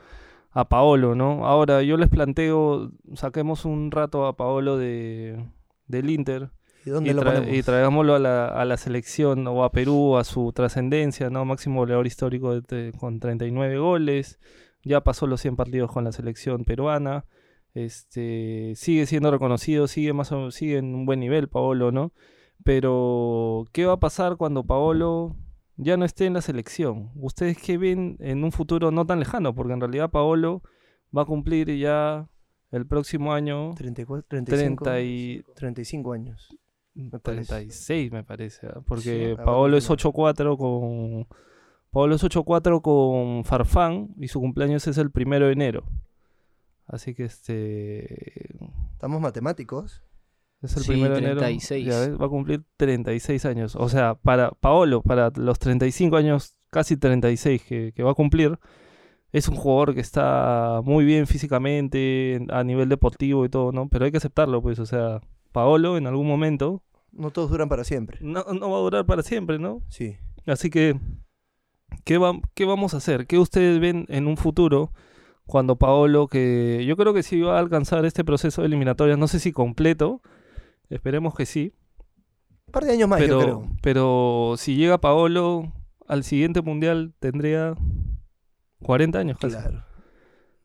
a 0.50 0.68
Paolo, 0.68 1.14
¿no? 1.14 1.46
Ahora 1.46 1.82
yo 1.82 1.96
les 1.96 2.08
planteo, 2.08 2.90
saquemos 3.14 3.64
un 3.64 3.90
rato 3.90 4.26
a 4.26 4.36
Paolo 4.36 4.76
de, 4.76 5.44
del 5.86 6.10
Inter 6.10 6.50
¿Y 6.86 6.90
dónde 6.90 7.10
y, 7.10 7.12
lo 7.14 7.22
tra- 7.22 7.34
ponemos? 7.34 7.56
y 7.56 7.62
traigámoslo 7.62 8.14
a 8.14 8.18
la, 8.18 8.46
a 8.48 8.64
la 8.64 8.76
selección 8.76 9.46
o 9.46 9.64
a 9.64 9.70
Perú, 9.72 10.16
a 10.16 10.24
su 10.24 10.52
trascendencia, 10.52 11.30
¿no? 11.30 11.44
Máximo 11.44 11.80
goleador 11.80 12.06
histórico 12.06 12.60
de 12.60 12.92
con 12.98 13.20
39 13.20 13.78
goles, 13.78 14.38
ya 14.82 15.02
pasó 15.02 15.26
los 15.26 15.40
100 15.40 15.56
partidos 15.56 15.90
con 15.90 16.04
la 16.04 16.12
selección 16.12 16.64
peruana, 16.64 17.24
este 17.72 18.74
sigue 18.76 19.06
siendo 19.06 19.30
reconocido, 19.30 19.86
sigue 19.88 20.12
más 20.12 20.30
o- 20.32 20.50
sigue 20.50 20.78
en 20.78 20.94
un 20.94 21.06
buen 21.06 21.20
nivel 21.20 21.48
Paolo, 21.48 21.90
¿no? 21.92 22.12
Pero 22.62 23.64
¿qué 23.72 23.84
va 23.86 23.94
a 23.94 24.00
pasar 24.00 24.36
cuando 24.36 24.64
Paolo 24.64 25.36
ya 25.76 25.96
no 25.96 26.04
esté 26.04 26.26
en 26.26 26.34
la 26.34 26.40
selección? 26.40 27.10
¿Ustedes 27.16 27.58
qué 27.58 27.78
ven 27.78 28.16
en 28.20 28.42
un 28.44 28.52
futuro 28.52 28.90
no 28.90 29.06
tan 29.06 29.18
lejano? 29.18 29.54
Porque 29.54 29.72
en 29.72 29.80
realidad 29.80 30.10
Paolo 30.10 30.62
va 31.16 31.22
a 31.22 31.26
cumplir 31.26 31.68
ya 31.76 32.28
el 32.70 32.86
próximo 32.86 33.32
año 33.32 33.74
34, 33.76 34.26
35, 34.28 34.84
30 34.84 35.00
y 35.02 35.42
35 35.54 36.12
años. 36.12 36.56
Parece. 37.20 37.46
36 37.52 38.12
me 38.12 38.22
parece, 38.24 38.68
porque 38.86 39.34
Sí, 39.36 39.42
Paolo 39.44 39.76
es 39.76 39.86
confirmo. 39.86 40.12
8-4 40.12 40.56
con 40.58 41.26
Paolo 41.90 42.14
es 42.16 42.22
8-4 42.24 42.80
con 42.82 43.44
Farfán 43.44 44.08
y 44.18 44.28
su 44.28 44.40
cumpleaños 44.40 44.86
es 44.86 44.98
el 44.98 45.10
primero 45.10 45.46
de 45.46 45.52
enero. 45.52 45.84
Así 46.86 47.14
que 47.14 47.24
este 47.24 48.56
Estamos 48.92 49.20
matemáticos. 49.20 50.02
es 50.62 50.76
el 50.76 50.82
Sí, 50.82 50.88
primero 50.92 51.14
de 51.14 51.20
enero. 51.20 51.40
36. 51.40 51.86
ya 51.86 51.98
ves, 52.00 52.20
va 52.20 52.26
a 52.26 52.28
cumplir 52.28 52.64
36 52.76 53.44
años. 53.46 53.76
O 53.76 53.88
sea, 53.88 54.14
para 54.14 54.50
Paolo, 54.52 55.02
para 55.02 55.30
los 55.36 55.58
35 55.58 56.16
años, 56.16 56.54
casi 56.70 56.96
36 56.96 57.62
que, 57.62 57.92
que 57.94 58.02
va 58.02 58.10
a 58.12 58.14
cumplir, 58.14 58.58
es 59.32 59.48
un 59.48 59.56
jugador 59.56 59.94
que 59.94 60.00
está 60.00 60.80
muy 60.84 61.04
bien 61.04 61.26
físicamente, 61.26 62.44
a 62.50 62.62
nivel 62.64 62.88
deportivo 62.88 63.44
y 63.44 63.48
todo, 63.48 63.72
¿no? 63.72 63.88
Pero 63.88 64.04
hay 64.04 64.10
que 64.10 64.18
aceptarlo, 64.18 64.62
pues, 64.62 64.78
o 64.78 64.86
sea, 64.86 65.20
Paolo 65.54 65.96
en 65.96 66.06
algún 66.06 66.26
momento 66.26 66.82
No 67.12 67.30
todos 67.30 67.48
duran 67.50 67.68
para 67.70 67.84
siempre. 67.84 68.18
no, 68.20 68.44
no 68.52 68.70
va 68.70 68.76
a 68.76 68.80
durar 68.82 69.06
para 69.06 69.22
siempre, 69.22 69.58
¿no? 69.58 69.80
Sí. 69.88 70.18
Así 70.46 70.68
que 70.68 70.98
¿qué, 72.04 72.18
va- 72.18 72.40
¿qué 72.54 72.64
vamos 72.66 72.92
a 72.92 72.98
hacer? 72.98 73.26
¿Qué 73.26 73.38
ustedes 73.38 73.80
ven 73.80 74.04
en 74.08 74.26
un 74.26 74.36
futuro 74.36 74.92
cuando 75.46 75.76
Paolo, 75.76 76.26
que 76.26 76.84
yo 76.86 76.96
creo 76.96 77.14
que 77.14 77.22
sí 77.22 77.40
va 77.40 77.56
a 77.56 77.60
alcanzar 77.60 78.04
este 78.04 78.24
proceso 78.24 78.62
de 78.62 78.66
eliminatorias, 78.66 79.16
no 79.18 79.28
sé 79.28 79.38
si 79.38 79.52
completo, 79.52 80.20
esperemos 80.90 81.34
que 81.34 81.46
sí, 81.46 81.72
Un 82.66 82.72
par 82.72 82.84
de 82.84 82.92
años 82.92 83.08
más, 83.08 83.20
yo 83.20 83.26
pero, 83.26 83.38
creo. 83.40 83.62
pero 83.82 84.54
si 84.58 84.74
llega 84.76 84.98
Paolo 84.98 85.72
al 86.08 86.24
siguiente 86.24 86.62
mundial 86.62 87.14
tendría 87.20 87.74
40 88.82 89.18
años 89.18 89.38
casi. 89.38 89.54
Claro. 89.56 89.84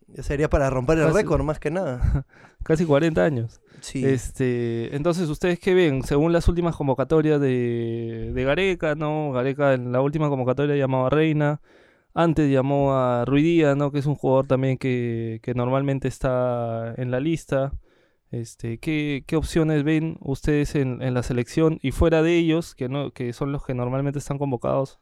Ya 0.08 0.24
sería 0.24 0.50
para 0.50 0.70
romper 0.72 0.98
el 0.98 1.14
récord, 1.14 1.44
más 1.44 1.60
que 1.60 1.70
nada. 1.72 2.26
Casi 2.64 2.84
40 2.86 3.24
años. 3.24 3.62
Sí. 3.82 4.06
Este, 4.06 4.96
entonces, 4.96 5.30
¿ustedes 5.30 5.60
qué 5.60 5.74
ven? 5.74 6.04
Según 6.04 6.34
las 6.34 6.48
últimas 6.48 6.76
convocatorias 6.76 7.40
de, 7.40 8.32
de 8.34 8.44
Gareca, 8.44 8.96
¿no? 8.96 9.32
Gareca 9.32 9.74
en 9.74 9.92
la 9.92 10.02
última 10.02 10.30
convocatoria 10.30 10.76
llamaba 10.76 11.08
a 11.08 11.10
Reina. 11.10 11.62
Antes 12.14 12.52
llamó 12.52 12.94
a 12.96 13.24
Ruidía, 13.26 13.76
¿no? 13.76 13.92
Que 13.92 14.00
es 14.00 14.06
un 14.06 14.16
jugador 14.16 14.48
también 14.48 14.78
que, 14.78 15.40
que 15.44 15.54
normalmente 15.54 16.08
está 16.08 16.94
en 16.98 17.12
la 17.12 17.20
lista. 17.20 17.72
Este, 18.32 18.78
¿qué, 18.80 19.24
qué 19.26 19.36
opciones 19.36 19.84
ven 19.84 20.18
ustedes 20.22 20.76
en, 20.76 21.02
en 21.02 21.14
la 21.14 21.24
selección? 21.24 21.80
Y 21.82 21.92
fuera 21.92 22.22
de 22.22 22.36
ellos, 22.38 22.76
que 22.76 22.90
no, 22.90 23.12
que 23.12 23.34
son 23.34 23.52
los 23.52 23.66
que 23.66 23.74
normalmente 23.74 24.20
están 24.20 24.38
convocados, 24.38 25.00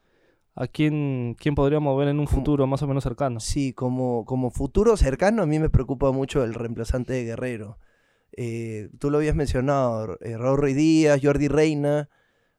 ¿a 0.56 0.68
quién, 0.68 1.36
quién 1.40 1.56
podríamos 1.56 1.98
ver 1.98 2.08
en 2.10 2.20
un 2.20 2.26
Como- 2.26 2.38
futuro 2.38 2.68
más 2.68 2.82
o 2.84 2.88
menos 2.88 3.04
cercano? 3.04 3.40
Sí, 3.40 3.74
como, 3.74 4.24
como 4.26 4.50
futuro 4.50 4.96
cercano, 4.98 5.44
a 5.44 5.46
mí 5.46 5.60
me 5.60 5.70
preocupa 5.70 6.12
mucho 6.12 6.44
el 6.44 6.54
reemplazante 6.54 7.14
de 7.14 7.24
Guerrero. 7.26 7.78
Eh, 8.34 8.90
tú 9.00 9.10
lo 9.10 9.18
habías 9.18 9.36
mencionado, 9.36 10.18
eh, 10.22 10.38
Ruiz 10.38 10.76
Díaz, 10.76 11.20
Jordi 11.22 11.48
Reina, 11.48 12.10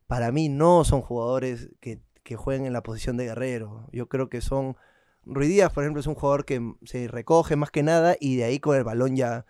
para 0.06 0.32
mí 0.32 0.48
no 0.48 0.84
son 0.84 1.02
jugadores 1.02 1.70
que, 1.80 2.00
que 2.22 2.36
jueguen 2.36 2.66
en 2.66 2.72
la 2.72 2.82
posición 2.82 3.16
de 3.16 3.26
Guerrero. 3.26 3.88
Yo 3.92 4.08
creo 4.08 4.28
que 4.28 4.40
son... 4.40 4.76
Ruiz 5.24 5.50
Díaz, 5.50 5.72
por 5.72 5.84
ejemplo, 5.84 6.00
es 6.00 6.06
un 6.06 6.14
jugador 6.14 6.46
que 6.46 6.74
se 6.84 7.06
recoge 7.06 7.54
más 7.54 7.70
que 7.70 7.82
nada 7.82 8.16
y 8.18 8.36
de 8.36 8.44
ahí 8.44 8.60
con 8.60 8.76
el 8.76 8.84
balón 8.84 9.14
ya 9.14 9.44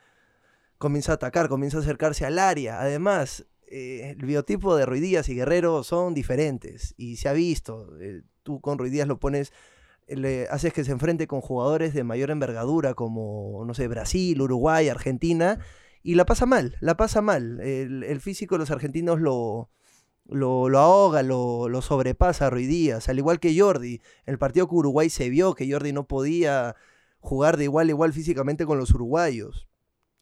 comienza 0.76 1.12
a 1.12 1.14
atacar, 1.16 1.48
comienza 1.48 1.78
a 1.78 1.80
acercarse 1.80 2.26
al 2.26 2.38
área. 2.40 2.80
Además, 2.80 3.46
eh, 3.68 4.16
el 4.18 4.26
biotipo 4.26 4.74
de 4.76 4.86
Ruiz 4.86 5.02
Díaz 5.02 5.28
y 5.28 5.36
Guerrero 5.36 5.84
son 5.84 6.14
diferentes 6.14 6.94
y 6.96 7.16
se 7.16 7.28
ha 7.28 7.32
visto. 7.32 7.96
Eh, 8.00 8.22
tú 8.42 8.60
con 8.60 8.78
Ruiz 8.78 8.90
Díaz 8.90 9.06
lo 9.06 9.20
pones 9.20 9.52
le 10.08 10.48
haces 10.48 10.72
que 10.72 10.84
se 10.84 10.92
enfrente 10.92 11.26
con 11.26 11.40
jugadores 11.40 11.92
de 11.94 12.02
mayor 12.04 12.30
envergadura 12.30 12.94
como, 12.94 13.62
no 13.66 13.74
sé, 13.74 13.88
Brasil, 13.88 14.40
Uruguay, 14.40 14.88
Argentina, 14.88 15.58
y 16.08 16.14
la 16.14 16.24
pasa 16.24 16.46
mal, 16.46 16.74
la 16.80 16.96
pasa 16.96 17.20
mal. 17.20 17.60
El, 17.60 18.20
físico 18.22 18.54
de 18.54 18.60
los 18.60 18.70
argentinos 18.70 19.20
lo, 19.20 19.68
lo, 20.24 20.78
ahoga, 20.78 21.22
lo, 21.22 21.68
lo 21.68 21.82
sobrepasa 21.82 22.46
a 22.46 22.50
Ruiz 22.50 22.66
Díaz, 22.66 23.10
al 23.10 23.18
igual 23.18 23.40
que 23.40 23.54
Jordi. 23.60 24.00
El 24.24 24.38
partido 24.38 24.68
con 24.68 24.78
Uruguay 24.78 25.10
se 25.10 25.28
vio 25.28 25.54
que 25.54 25.70
Jordi 25.70 25.92
no 25.92 26.06
podía 26.06 26.76
jugar 27.20 27.58
de 27.58 27.64
igual 27.64 27.88
a 27.88 27.90
igual 27.90 28.14
físicamente 28.14 28.64
con 28.64 28.78
los 28.78 28.94
uruguayos. 28.94 29.68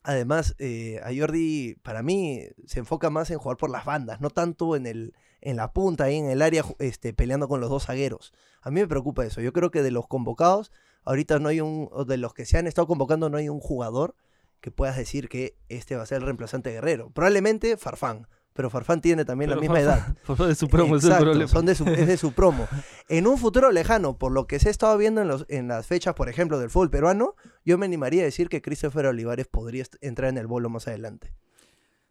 Además, 0.02 0.56
eh, 0.58 0.98
a 1.04 1.10
Jordi, 1.16 1.76
para 1.84 2.02
mí, 2.02 2.42
se 2.66 2.80
enfoca 2.80 3.08
más 3.08 3.30
en 3.30 3.38
jugar 3.38 3.56
por 3.56 3.70
las 3.70 3.84
bandas, 3.84 4.20
no 4.20 4.30
tanto 4.30 4.74
en, 4.74 4.86
el, 4.86 5.14
en 5.40 5.54
la 5.54 5.72
punta, 5.72 6.02
ahí 6.02 6.16
en 6.16 6.28
el 6.28 6.42
área, 6.42 6.64
este, 6.80 7.14
peleando 7.14 7.46
con 7.46 7.60
los 7.60 7.70
dos 7.70 7.86
zagueros. 7.86 8.32
A 8.60 8.72
mí 8.72 8.80
me 8.80 8.88
preocupa 8.88 9.24
eso. 9.24 9.40
Yo 9.40 9.52
creo 9.52 9.70
que 9.70 9.84
de 9.84 9.92
los 9.92 10.08
convocados, 10.08 10.72
ahorita 11.04 11.38
no 11.38 11.48
hay 11.48 11.60
un, 11.60 11.88
de 12.08 12.16
los 12.16 12.34
que 12.34 12.44
se 12.44 12.58
han 12.58 12.66
estado 12.66 12.88
convocando, 12.88 13.30
no 13.30 13.36
hay 13.36 13.48
un 13.48 13.60
jugador 13.60 14.16
que 14.60 14.70
puedas 14.70 14.96
decir 14.96 15.28
que 15.28 15.56
este 15.68 15.96
va 15.96 16.02
a 16.02 16.06
ser 16.06 16.18
el 16.18 16.24
reemplazante 16.24 16.70
de 16.70 16.76
Guerrero. 16.76 17.10
Probablemente 17.10 17.76
Farfán, 17.76 18.26
pero 18.52 18.70
Farfán 18.70 19.00
tiene 19.00 19.24
también 19.24 19.50
la 19.50 19.56
misma 19.56 19.76
Farfán- 19.76 19.82
edad. 19.82 20.16
Farfán 20.22 20.48
de 20.48 20.54
su 20.54 20.68
promo, 20.68 20.96
es 20.96 21.04
el 21.04 21.10
Exacto, 21.10 21.24
problema. 21.30 21.48
son 21.48 21.66
de 21.66 21.74
su, 21.74 21.84
es 21.86 22.06
de 22.06 22.16
su 22.16 22.32
promo. 22.34 22.66
En 23.08 23.26
un 23.26 23.38
futuro 23.38 23.70
lejano, 23.70 24.16
por 24.18 24.32
lo 24.32 24.46
que 24.46 24.58
se 24.58 24.68
ha 24.68 24.70
estado 24.70 24.96
viendo 24.98 25.20
en, 25.20 25.28
los, 25.28 25.44
en 25.48 25.68
las 25.68 25.86
fechas, 25.86 26.14
por 26.14 26.28
ejemplo, 26.28 26.58
del 26.58 26.70
fútbol 26.70 26.90
peruano, 26.90 27.34
yo 27.64 27.78
me 27.78 27.86
animaría 27.86 28.22
a 28.22 28.24
decir 28.24 28.48
que 28.48 28.62
Christopher 28.62 29.06
Olivares 29.06 29.46
podría 29.46 29.84
entrar 30.00 30.30
en 30.30 30.38
el 30.38 30.46
bolo 30.46 30.68
más 30.70 30.88
adelante. 30.88 31.34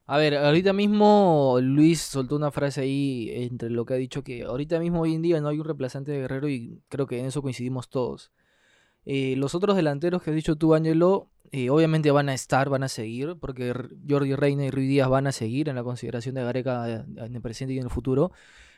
A 0.07 0.19
ver, 0.19 0.35
ahorita 0.37 0.71
mismo 0.71 1.57
Luis 1.63 1.99
soltó 1.99 2.35
una 2.35 2.51
frase 2.51 2.81
ahí 2.81 3.31
entre 3.33 3.71
lo 3.71 3.85
que 3.87 3.95
ha 3.95 3.97
dicho 3.97 4.23
que 4.23 4.43
ahorita 4.43 4.79
mismo 4.79 5.01
hoy 5.01 5.15
en 5.15 5.23
día 5.23 5.41
no 5.41 5.47
hay 5.47 5.57
un 5.57 5.65
reemplazante 5.65 6.11
de 6.11 6.19
Guerrero 6.19 6.47
y 6.47 6.79
creo 6.89 7.07
que 7.07 7.19
en 7.19 7.25
eso 7.25 7.41
coincidimos 7.41 7.89
todos. 7.89 8.31
Eh, 9.05 9.33
los 9.37 9.55
otros 9.55 9.75
delanteros 9.75 10.21
que 10.21 10.29
has 10.29 10.35
dicho 10.35 10.57
tú, 10.57 10.75
Ángelo, 10.75 11.31
eh, 11.51 11.69
obviamente 11.69 12.11
van 12.11 12.29
a 12.29 12.33
estar, 12.33 12.69
van 12.69 12.83
a 12.83 12.87
seguir, 12.89 13.35
porque 13.39 13.73
Jordi 14.09 14.35
Reina 14.35 14.65
y 14.65 14.71
Ruiz 14.71 14.87
Díaz 14.89 15.09
van 15.09 15.27
a 15.27 15.31
seguir 15.31 15.69
en 15.69 15.75
la 15.75 15.83
consideración 15.83 16.35
de 16.35 16.43
Gareca 16.43 16.89
eh, 16.89 17.05
en 17.17 17.35
el 17.35 17.41
presente 17.41 17.73
y 17.73 17.77
en 17.77 17.83
el 17.85 17.89
futuro, 17.89 18.31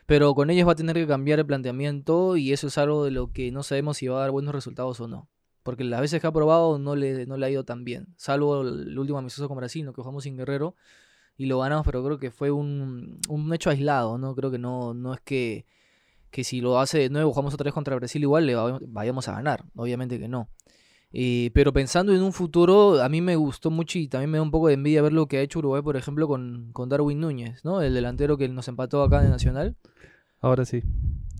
pero 0.06 0.34
con 0.34 0.50
ellos 0.50 0.66
va 0.66 0.72
a 0.72 0.76
tener 0.76 0.96
que 0.96 1.06
cambiar 1.06 1.38
el 1.38 1.46
planteamiento 1.46 2.36
y 2.36 2.52
eso 2.52 2.68
es 2.68 2.78
algo 2.78 3.04
de 3.04 3.10
lo 3.10 3.30
que 3.32 3.50
no 3.52 3.62
sabemos 3.62 3.98
si 3.98 4.08
va 4.08 4.18
a 4.18 4.20
dar 4.20 4.30
buenos 4.30 4.54
resultados 4.54 5.00
o 5.00 5.08
no. 5.08 5.28
Porque 5.62 5.84
las 5.84 6.00
veces 6.00 6.20
que 6.20 6.26
ha 6.26 6.32
probado 6.32 6.78
no 6.78 6.96
le, 6.96 7.26
no 7.26 7.36
le 7.36 7.44
ha 7.46 7.50
ido 7.50 7.64
tan 7.64 7.84
bien, 7.84 8.06
salvo 8.16 8.62
el 8.62 8.98
último 8.98 9.18
amistoso 9.18 9.48
con 9.48 9.58
Brasil, 9.58 9.84
que 9.86 10.00
jugamos 10.00 10.24
sin 10.24 10.36
Guerrero 10.36 10.74
y 11.36 11.46
lo 11.46 11.58
ganamos, 11.60 11.84
pero 11.84 12.02
creo 12.04 12.18
que 12.18 12.30
fue 12.30 12.50
un, 12.50 13.20
un 13.28 13.52
hecho 13.54 13.70
aislado, 13.70 14.18
¿no? 14.18 14.34
Creo 14.34 14.50
que 14.50 14.58
no, 14.58 14.94
no 14.94 15.12
es 15.14 15.20
que, 15.20 15.66
que 16.30 16.42
si 16.44 16.60
lo 16.60 16.78
hace 16.80 16.98
de 16.98 17.10
nuevo, 17.10 17.30
jugamos 17.32 17.54
otra 17.54 17.64
vez 17.64 17.74
contra 17.74 17.94
Brasil, 17.96 18.22
igual 18.22 18.46
le 18.46 18.54
va- 18.54 18.78
vayamos 18.88 19.28
a 19.28 19.32
ganar, 19.32 19.64
obviamente 19.76 20.18
que 20.18 20.28
no. 20.28 20.48
Eh, 21.12 21.50
pero 21.54 21.72
pensando 21.72 22.14
en 22.14 22.22
un 22.22 22.32
futuro, 22.32 23.02
a 23.02 23.08
mí 23.08 23.20
me 23.20 23.36
gustó 23.36 23.70
mucho 23.70 23.98
y 23.98 24.08
también 24.08 24.30
me 24.30 24.38
da 24.38 24.42
un 24.42 24.50
poco 24.50 24.68
de 24.68 24.74
envidia 24.74 25.00
ver 25.00 25.12
lo 25.12 25.26
que 25.26 25.38
ha 25.38 25.40
hecho 25.40 25.60
Uruguay, 25.60 25.80
por 25.82 25.96
ejemplo, 25.96 26.28
con, 26.28 26.70
con 26.72 26.88
Darwin 26.88 27.20
Núñez, 27.20 27.64
¿no? 27.64 27.80
El 27.80 27.94
delantero 27.94 28.36
que 28.36 28.48
nos 28.48 28.68
empató 28.68 29.02
acá 29.02 29.24
en 29.24 29.30
Nacional. 29.30 29.76
Ahora 30.40 30.64
sí. 30.64 30.82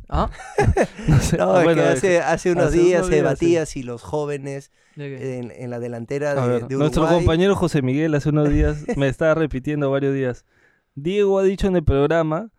¿Ah? 0.08 0.30
No 1.08 1.18
sé, 1.20 1.37
No, 1.38 1.52
ah, 1.52 1.64
es 1.64 1.75
que 1.75 1.82
hace, 1.82 2.18
hace 2.20 2.52
unos 2.52 2.68
hace 2.68 2.78
días 2.78 3.00
unos 3.00 3.06
se 3.06 3.14
días, 3.14 3.25
debatía 3.25 3.66
si 3.66 3.82
los 3.82 4.02
jóvenes 4.02 4.70
¿De 4.96 5.38
en, 5.38 5.50
en 5.50 5.70
la 5.70 5.78
delantera 5.78 6.34
de, 6.34 6.40
ver, 6.40 6.48
de 6.48 6.56
Uruguay... 6.75 6.78
nuestro 6.78 7.06
compañero 7.06 7.54
José 7.54 7.82
Miguel 7.82 8.14
hace 8.14 8.30
unos 8.30 8.48
días 8.48 8.84
me 8.96 9.08
estaba 9.08 9.34
repitiendo 9.34 9.90
varios 9.90 10.14
días. 10.14 10.46
Diego 10.94 11.38
ha 11.38 11.42
dicho 11.42 11.66
en 11.68 11.76
el 11.76 11.84
programa 11.84 12.50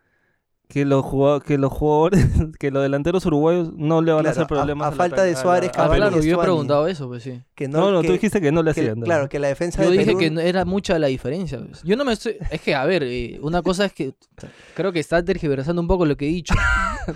que 0.71 0.85
los 0.85 1.03
jugadores, 1.03 1.43
que 1.47 1.57
los 1.57 1.73
jugadores, 1.73 2.27
que 2.59 2.69
los 2.69 2.83
delanteros 2.83 3.25
uruguayos 3.25 3.73
no 3.73 4.03
le 4.03 4.11
van 4.13 4.27
a 4.27 4.29
hacer 4.29 4.43
a- 4.43 4.47
problemas. 4.47 4.87
a 4.87 4.91
la 4.91 4.95
falta 4.95 5.23
de 5.23 5.31
a 5.31 5.35
Suárez, 5.35 5.71
a 5.75 5.85
Ah, 5.85 5.89
Perú. 5.89 5.95
claro, 5.97 6.21
yo 6.21 6.35
he 6.39 6.43
preguntado 6.43 6.87
eso, 6.87 7.07
pues 7.07 7.23
sí. 7.23 7.41
que 7.55 7.67
No, 7.67 7.89
no, 7.89 8.01
que- 8.01 8.07
tú 8.07 8.13
dijiste 8.13 8.39
que 8.39 8.51
no 8.51 8.61
le 8.61 8.73
que- 8.75 8.81
hacían. 8.81 8.99
¿no? 8.99 9.05
Claro, 9.05 9.27
que 9.29 9.39
la 9.39 9.47
defensa 9.47 9.83
Yo 9.83 9.89
de 9.89 9.97
dije 9.97 10.05
Perú... 10.05 10.19
que 10.19 10.29
no- 10.29 10.41
era 10.41 10.65
mucha 10.65 10.99
la 10.99 11.07
diferencia. 11.07 11.59
pues. 11.59 11.81
Yo 11.83 11.95
no 11.97 12.05
me 12.05 12.13
estoy... 12.13 12.35
Es 12.51 12.61
que, 12.61 12.75
a 12.75 12.85
ver, 12.85 13.01
eh, 13.03 13.39
una 13.41 13.63
cosa 13.63 13.85
es 13.85 13.93
que 13.93 14.13
creo 14.75 14.91
que 14.91 14.99
está 14.99 15.25
tergiversando 15.25 15.81
un 15.81 15.87
poco 15.87 16.05
lo 16.05 16.15
que 16.15 16.25
he 16.27 16.29
dicho. 16.29 16.53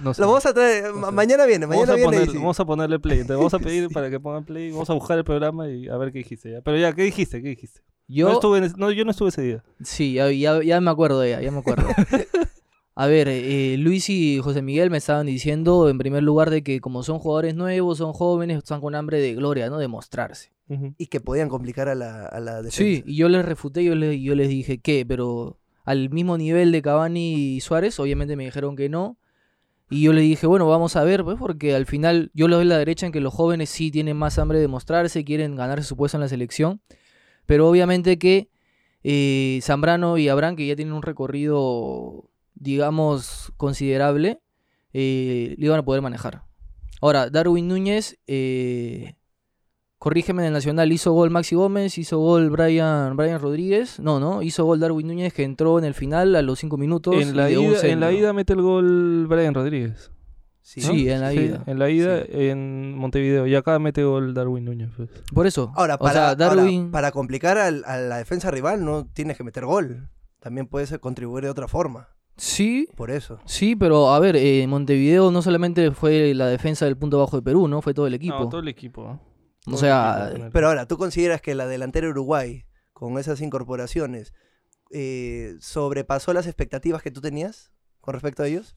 No 0.03 0.11
sé. 0.15 0.21
Lo 0.23 0.27
vamos 0.29 0.43
a 0.47 0.53
traer... 0.55 0.85
sé. 0.85 0.91
mañana 1.11 1.45
viene, 1.45 1.67
Vamos 1.67 1.87
mañana 1.87 1.93
a, 1.93 1.95
viene. 2.09 2.17
poner- 2.25 2.31
sí. 2.31 2.37
vamos 2.39 2.59
a 2.59 2.65
ponerle 2.65 2.99
play. 2.99 3.19
Entonces 3.19 3.37
vamos 3.37 3.53
a 3.53 3.59
pedir 3.63 3.89
para 3.89 4.09
que 4.09 4.19
pongan 4.19 4.43
play. 4.43 4.71
Vamos 4.71 4.89
a 4.89 4.93
buscar 4.93 5.19
el 5.19 5.23
programa 5.23 5.69
y 5.69 5.87
a 5.87 5.95
ver 5.97 6.11
qué 6.11 6.17
dijiste. 6.19 6.51
Ya. 6.51 6.61
Pero 6.61 6.77
ya, 6.77 6.91
¿qué 6.93 7.03
dijiste? 7.03 7.43
¿Qué 7.43 7.49
dijiste? 7.49 7.81
Yo... 8.07 8.27
No, 8.29 8.33
estuve 8.33 8.57
en 8.57 8.63
ese- 8.63 8.75
no, 8.77 8.89
yo 8.89 9.05
no 9.05 9.11
estuve 9.11 9.29
ese 9.29 9.43
día. 9.43 9.63
Sí, 9.83 10.13
ya, 10.13 10.31
ya, 10.31 10.63
ya 10.63 10.81
me 10.81 10.89
acuerdo 10.89 11.23
ya, 11.27 11.39
ya 11.41 11.51
me 11.51 11.59
acuerdo. 11.59 11.85
A 12.95 13.07
ver, 13.07 13.27
eh, 13.27 13.75
Luis 13.79 14.09
y 14.09 14.39
José 14.39 14.61
Miguel 14.61 14.91
me 14.91 14.97
estaban 14.97 15.25
diciendo 15.25 15.89
en 15.89 15.97
primer 15.97 16.21
lugar 16.21 16.51
de 16.51 16.61
que 16.63 16.79
como 16.79 17.01
son 17.01 17.17
jugadores 17.17 17.55
nuevos, 17.55 17.97
son 17.97 18.13
jóvenes, 18.13 18.59
están 18.59 18.81
con 18.81 18.93
hambre 18.93 19.19
de 19.19 19.33
gloria, 19.33 19.69
¿no? 19.69 19.77
De 19.79 19.87
mostrarse. 19.87 20.51
Y 20.97 21.07
que 21.07 21.19
podían 21.19 21.49
complicar 21.49 21.87
a 21.87 21.95
la, 21.95 22.25
a 22.25 22.39
la 22.39 22.57
defensa. 22.57 22.77
Sí, 22.77 23.03
y 23.05 23.15
yo 23.15 23.29
les 23.29 23.45
refuté, 23.45 23.83
yo 23.83 23.93
les, 23.95 24.19
yo 24.19 24.33
les 24.33 24.49
dije 24.49 24.79
que, 24.79 25.05
pero 25.05 25.59
al 25.83 26.09
mismo 26.09 26.37
nivel 26.37 26.71
de 26.71 26.81
Cavani 26.81 27.55
y 27.55 27.61
Suárez, 27.61 27.99
obviamente 27.99 28.35
me 28.35 28.45
dijeron 28.45 28.75
que 28.75 28.89
no. 28.89 29.17
Y 29.89 30.01
yo 30.03 30.13
le 30.13 30.21
dije, 30.21 30.47
bueno, 30.47 30.67
vamos 30.67 30.95
a 30.95 31.03
ver, 31.03 31.23
pues, 31.23 31.37
porque 31.37 31.75
al 31.75 31.85
final 31.85 32.31
yo 32.33 32.47
le 32.47 32.55
doy 32.55 32.65
la 32.65 32.77
derecha 32.77 33.05
en 33.05 33.11
que 33.11 33.19
los 33.19 33.33
jóvenes 33.33 33.69
sí 33.69 33.91
tienen 33.91 34.17
más 34.17 34.39
hambre 34.39 34.59
de 34.59 34.67
mostrarse, 34.67 35.23
quieren 35.23 35.55
ganarse 35.55 35.87
su 35.87 35.95
puesto 35.95 36.17
en 36.17 36.21
la 36.21 36.29
selección. 36.29 36.81
Pero 37.45 37.69
obviamente 37.69 38.17
que 38.17 38.49
eh, 39.03 39.59
Zambrano 39.61 40.17
y 40.17 40.29
Abraham, 40.29 40.55
que 40.55 40.65
ya 40.65 40.75
tienen 40.75 40.93
un 40.93 41.03
recorrido, 41.03 42.29
digamos, 42.63 43.51
considerable, 43.57 44.39
eh, 44.93 45.55
le 45.57 45.65
iban 45.65 45.79
a 45.79 45.83
poder 45.85 46.01
manejar. 46.01 46.43
Ahora, 47.01 47.29
Darwin 47.29 47.67
Núñez, 47.67 48.17
eh, 48.27 49.15
corrígeme 49.99 50.41
en 50.43 50.47
el 50.47 50.53
Nacional, 50.53 50.91
hizo 50.91 51.11
gol 51.13 51.29
Maxi 51.29 51.55
Gómez, 51.55 51.97
hizo 51.97 52.17
gol 52.19 52.49
Brian, 52.49 53.15
Brian 53.17 53.39
Rodríguez. 53.41 53.99
No, 53.99 54.19
no, 54.19 54.41
hizo 54.41 54.65
gol 54.65 54.79
Darwin 54.79 55.07
Núñez 55.07 55.33
que 55.33 55.43
entró 55.43 55.79
en 55.79 55.85
el 55.85 55.93
final 55.93 56.35
a 56.35 56.41
los 56.41 56.59
cinco 56.59 56.77
minutos. 56.77 57.15
En 57.15 57.35
la, 57.37 57.49
ida, 57.49 57.81
en 57.87 57.99
la 57.99 58.11
ida 58.11 58.33
mete 58.33 58.53
el 58.53 58.61
gol 58.61 59.27
Brian 59.27 59.53
Rodríguez. 59.53 60.11
Sí. 60.61 60.79
¿no? 60.79 60.93
Sí, 60.93 61.09
en 61.09 61.19
la 61.19 61.33
ida. 61.33 61.63
En 61.67 61.77
la 61.77 61.89
ida 61.89 62.21
Sí. 62.23 62.29
en 62.31 62.95
Montevideo. 62.97 63.47
Y 63.47 63.55
acá 63.55 63.77
mete 63.79 64.03
gol 64.05 64.33
Darwin 64.33 64.63
Núñez. 64.63 64.89
pues. 64.95 65.09
Por 65.33 65.45
eso. 65.45 65.73
Ahora, 65.75 65.95
o 65.95 65.99
para, 65.99 66.29
ahora, 66.29 66.63
para 66.89 67.11
complicar 67.11 67.57
al- 67.57 67.83
a 67.85 67.97
la 67.97 68.17
defensa 68.17 68.49
rival 68.49 68.85
no 68.85 69.05
tienes 69.05 69.35
que 69.37 69.43
meter 69.43 69.65
gol. 69.65 70.09
También 70.39 70.67
puedes 70.67 70.97
contribuir 70.99 71.43
de 71.43 71.49
otra 71.49 71.67
forma. 71.67 72.07
Sí, 72.43 72.89
Por 72.97 73.09
eso. 73.09 73.39
sí, 73.45 73.73
pero 73.73 74.13
a 74.13 74.19
ver, 74.19 74.35
eh, 74.35 74.67
Montevideo 74.67 75.31
no 75.31 75.41
solamente 75.41 75.91
fue 75.91 76.33
la 76.33 76.47
defensa 76.47 76.83
del 76.83 76.97
punto 76.97 77.17
bajo 77.17 77.37
de 77.37 77.41
Perú, 77.41 77.69
¿no? 77.69 77.81
Fue 77.81 77.93
todo 77.93 78.05
el 78.05 78.13
equipo. 78.13 78.37
No, 78.37 78.49
todo 78.49 78.59
el 78.59 78.67
equipo. 78.67 79.01
¿no? 79.65 79.73
o 79.73 79.77
sea, 79.77 80.27
el 80.27 80.33
equipo, 80.33 80.49
Pero 80.51 80.67
ahora, 80.67 80.85
¿tú 80.85 80.97
consideras 80.97 81.41
que 81.41 81.55
la 81.55 81.67
delantera 81.67 82.09
Uruguay, 82.09 82.65
con 82.91 83.17
esas 83.17 83.39
incorporaciones, 83.39 84.33
eh, 84.91 85.55
sobrepasó 85.61 86.33
las 86.33 86.45
expectativas 86.45 87.01
que 87.01 87.11
tú 87.11 87.21
tenías 87.21 87.71
con 88.01 88.13
respecto 88.13 88.43
a 88.43 88.47
ellos? 88.47 88.75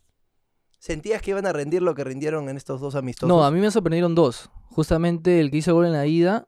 ¿Sentías 0.78 1.20
que 1.20 1.32
iban 1.32 1.46
a 1.46 1.52
rendir 1.52 1.82
lo 1.82 1.96
que 1.96 2.04
rindieron 2.04 2.48
en 2.48 2.56
estos 2.56 2.80
dos 2.80 2.94
amistosos? 2.94 3.28
No, 3.28 3.44
a 3.44 3.50
mí 3.50 3.58
me 3.58 3.72
sorprendieron 3.72 4.14
dos. 4.14 4.48
Justamente 4.70 5.40
el 5.40 5.50
que 5.50 5.56
hizo 5.56 5.74
gol 5.74 5.86
en 5.86 5.92
la 5.92 6.06
ida 6.06 6.46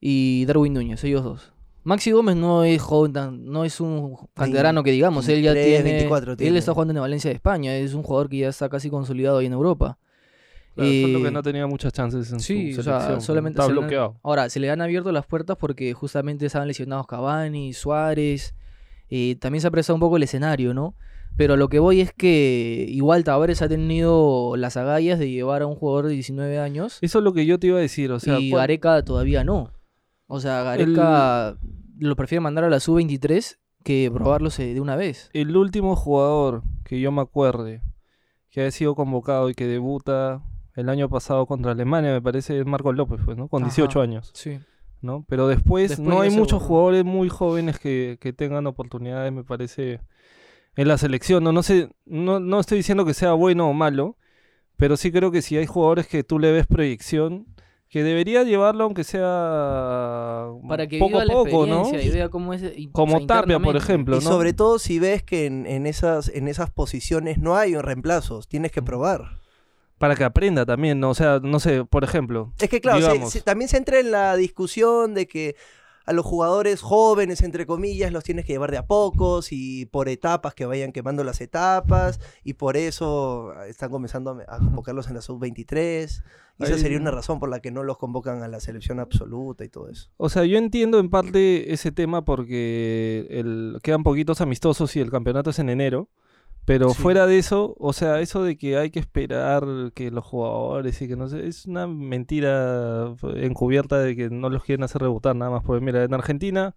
y 0.00 0.44
Darwin 0.46 0.74
Núñez, 0.74 1.04
ellos 1.04 1.22
dos. 1.22 1.52
Maxi 1.88 2.10
Gómez 2.12 2.36
no 2.36 2.64
es 2.64 2.82
joven, 2.82 3.12
no 3.50 3.64
es 3.64 3.80
un 3.80 4.16
canterano 4.34 4.82
que 4.82 4.90
digamos, 4.92 5.26
él 5.28 5.40
ya 5.42 5.52
23, 5.54 5.82
tiene, 5.82 5.90
24 5.96 6.32
él 6.32 6.36
tiene. 6.36 6.58
está 6.58 6.72
jugando 6.74 6.92
en 6.94 7.00
Valencia 7.00 7.30
de 7.30 7.34
España, 7.36 7.74
es 7.76 7.94
un 7.94 8.02
jugador 8.02 8.28
que 8.28 8.38
ya 8.38 8.48
está 8.50 8.68
casi 8.68 8.90
consolidado 8.90 9.38
ahí 9.38 9.46
en 9.46 9.54
Europa. 9.54 9.98
Claro, 10.74 10.90
solo 10.90 11.22
que 11.22 11.28
Eh, 11.28 11.30
no 11.30 11.42
tenía 11.42 11.66
muchas 11.66 11.92
chances 11.94 12.30
en 12.30 12.40
Sí, 12.40 12.74
su 12.74 12.80
o 12.80 12.82
sea, 12.84 13.18
solamente 13.20 13.56
Está 13.58 13.64
se 13.66 13.72
le 13.72 13.78
han- 13.78 13.80
bloqueado. 13.86 14.20
Ahora, 14.22 14.50
se 14.50 14.60
le 14.60 14.70
han 14.70 14.80
abierto 14.82 15.10
las 15.12 15.24
puertas 15.26 15.56
porque 15.58 15.92
justamente 15.94 16.44
estaban 16.46 16.68
lesionados 16.68 17.06
Cavani, 17.06 17.72
Suárez. 17.72 18.54
eh, 19.10 19.36
también 19.40 19.62
se 19.62 19.68
ha 19.68 19.70
prestado 19.70 19.94
un 19.96 20.00
poco 20.00 20.18
el 20.18 20.22
escenario, 20.24 20.74
¿no? 20.74 20.94
Pero 21.38 21.54
a 21.54 21.56
lo 21.56 21.68
que 21.70 21.78
voy 21.78 22.02
es 22.02 22.12
que 22.12 22.84
igual 22.88 23.24
Tavares 23.24 23.62
ha 23.62 23.68
tenido 23.68 24.54
las 24.56 24.76
agallas 24.76 25.18
de 25.18 25.30
llevar 25.30 25.62
a 25.62 25.66
un 25.66 25.74
jugador 25.76 26.06
de 26.08 26.12
19 26.12 26.58
años 26.58 26.98
Eso 27.00 27.18
es 27.18 27.24
lo 27.24 27.32
que 27.32 27.46
yo 27.46 27.58
te 27.58 27.68
iba 27.68 27.78
a 27.78 27.80
decir. 27.80 28.12
O 28.12 28.20
sea, 28.20 28.38
y 28.38 28.50
¿cuál- 28.50 28.60
Gareca 28.64 29.02
todavía 29.02 29.42
no. 29.44 29.72
O 30.26 30.40
sea, 30.40 30.62
Gareca 30.62 31.56
lo 31.98 32.16
prefiere 32.16 32.40
mandar 32.40 32.64
a 32.64 32.70
la 32.70 32.80
sub-23 32.80 33.58
que 33.84 34.10
probarlo 34.12 34.50
se- 34.50 34.74
de 34.74 34.80
una 34.80 34.96
vez. 34.96 35.30
el 35.32 35.56
último 35.56 35.96
jugador 35.96 36.62
que 36.84 37.00
yo 37.00 37.12
me 37.12 37.22
acuerde 37.22 37.82
que 38.50 38.60
haya 38.62 38.70
sido 38.70 38.94
convocado 38.94 39.50
y 39.50 39.54
que 39.54 39.66
debuta 39.66 40.42
el 40.74 40.88
año 40.88 41.08
pasado 41.08 41.46
contra 41.46 41.72
Alemania, 41.72 42.12
me 42.12 42.22
parece, 42.22 42.58
es 42.60 42.66
Marco 42.66 42.92
López, 42.92 43.20
pues, 43.24 43.36
¿no? 43.36 43.48
Con 43.48 43.62
18 43.64 44.00
Ajá. 44.00 44.04
años, 44.08 44.30
Sí. 44.34 44.58
¿no? 45.00 45.24
Pero 45.28 45.48
después, 45.48 45.90
Después 45.90 46.08
no 46.08 46.20
hay 46.20 46.30
muchos 46.30 46.62
jugadores 46.62 47.04
muy 47.04 47.28
jóvenes 47.28 47.78
que, 47.78 48.16
que 48.20 48.32
tengan 48.32 48.66
oportunidades, 48.66 49.32
me 49.32 49.44
parece, 49.44 50.00
en 50.76 50.88
la 50.88 50.96
selección. 50.98 51.42
No, 51.44 51.52
no 51.52 51.62
sé, 51.62 51.90
no, 52.06 52.40
no 52.40 52.60
estoy 52.60 52.78
diciendo 52.78 53.04
que 53.04 53.14
sea 53.14 53.32
bueno 53.32 53.68
o 53.68 53.72
malo, 53.74 54.16
pero 54.76 54.96
sí 54.96 55.10
creo 55.12 55.30
que 55.32 55.42
si 55.42 55.56
hay 55.56 55.66
jugadores 55.66 56.06
que 56.06 56.22
tú 56.24 56.38
le 56.38 56.52
ves 56.52 56.66
proyección, 56.66 57.46
que 57.88 58.02
debería 58.04 58.42
llevarlo 58.44 58.84
aunque 58.84 59.02
sea 59.48 60.48
Para 60.68 60.86
que 60.86 60.98
poco 60.98 61.08
viva 61.12 61.22
a 61.22 61.24
la 61.24 61.32
poco, 61.32 61.66
¿no? 61.66 61.80
experiencia 61.80 62.10
y 62.10 62.14
vea 62.14 62.28
cómo 62.28 62.52
es. 62.54 62.62
y- 62.76 62.88
o 62.88 62.92
Como 62.92 63.18
sea, 63.18 63.26
Tapia, 63.26 63.58
por 63.58 63.76
ejemplo, 63.76 64.16
y 64.16 64.20
¿no? 64.20 64.28
sobre 64.30 64.52
todo 64.52 64.78
si 64.78 64.98
ves 64.98 65.22
que 65.22 65.46
en, 65.46 65.66
en 65.66 65.86
esas, 65.86 66.28
en 66.28 66.48
esas 66.48 66.70
posiciones 66.70 67.38
no 67.38 67.56
hay 67.56 67.76
reemplazos, 67.76 68.48
tienes 68.48 68.72
que 68.72 68.82
probar. 68.82 69.38
Para 69.98 70.14
que 70.14 70.22
aprenda 70.24 70.64
también, 70.64 71.00
¿no? 71.00 71.10
O 71.10 71.14
sea, 71.14 71.40
no 71.42 71.58
sé, 71.58 71.84
por 71.84 72.04
ejemplo, 72.04 72.52
Es 72.60 72.68
que 72.68 72.80
claro, 72.80 73.00
se- 73.00 73.08
Digamos. 73.12 73.32
se- 73.32 73.40
también 73.40 73.68
se 73.68 73.78
entra 73.78 73.98
en 73.98 74.10
la 74.12 74.36
discusión 74.36 75.14
de 75.14 75.26
que 75.26 75.56
a 76.08 76.12
los 76.14 76.24
jugadores 76.24 76.80
jóvenes, 76.80 77.42
entre 77.42 77.66
comillas, 77.66 78.12
los 78.12 78.24
tienes 78.24 78.46
que 78.46 78.54
llevar 78.54 78.70
de 78.70 78.78
a 78.78 78.86
pocos 78.86 79.52
y 79.52 79.84
por 79.84 80.08
etapas 80.08 80.54
que 80.54 80.64
vayan 80.64 80.90
quemando 80.90 81.22
las 81.22 81.42
etapas 81.42 82.18
y 82.42 82.54
por 82.54 82.78
eso 82.78 83.52
ah, 83.54 83.66
están 83.66 83.90
comenzando 83.90 84.30
a, 84.30 84.56
a 84.56 84.58
convocarlos 84.58 85.08
en 85.08 85.14
la 85.14 85.20
sub-23. 85.20 86.22
Y 86.60 86.64
esa 86.64 86.78
sería 86.78 86.98
una 86.98 87.10
razón 87.10 87.38
por 87.38 87.50
la 87.50 87.60
que 87.60 87.70
no 87.70 87.82
los 87.84 87.98
convocan 87.98 88.42
a 88.42 88.48
la 88.48 88.58
selección 88.58 89.00
absoluta 89.00 89.64
y 89.64 89.68
todo 89.68 89.90
eso. 89.90 90.08
O 90.16 90.30
sea, 90.30 90.44
yo 90.44 90.56
entiendo 90.56 90.98
en 90.98 91.10
parte 91.10 91.74
ese 91.74 91.92
tema 91.92 92.24
porque 92.24 93.26
el, 93.30 93.78
quedan 93.82 94.02
poquitos 94.02 94.40
amistosos 94.40 94.96
y 94.96 95.00
el 95.00 95.10
campeonato 95.10 95.50
es 95.50 95.58
en 95.58 95.68
enero. 95.68 96.08
Pero 96.68 96.90
Sí. 96.90 97.02
fuera 97.02 97.26
de 97.26 97.38
eso, 97.38 97.74
o 97.78 97.92
sea, 97.92 98.20
eso 98.20 98.44
de 98.44 98.56
que 98.56 98.76
hay 98.76 98.90
que 98.90 99.00
esperar 99.00 99.64
que 99.94 100.10
los 100.12 100.24
jugadores 100.24 101.02
y 101.02 101.08
que 101.08 101.16
no 101.16 101.26
sé, 101.26 101.46
es 101.48 101.66
una 101.66 101.86
mentira 101.88 103.14
encubierta 103.36 103.98
de 103.98 104.14
que 104.14 104.30
no 104.30 104.50
los 104.50 104.62
quieren 104.62 104.84
hacer 104.84 105.02
debutar 105.02 105.34
nada 105.34 105.50
más. 105.50 105.64
Porque 105.64 105.84
mira, 105.84 106.04
en 106.04 106.12
Argentina, 106.14 106.76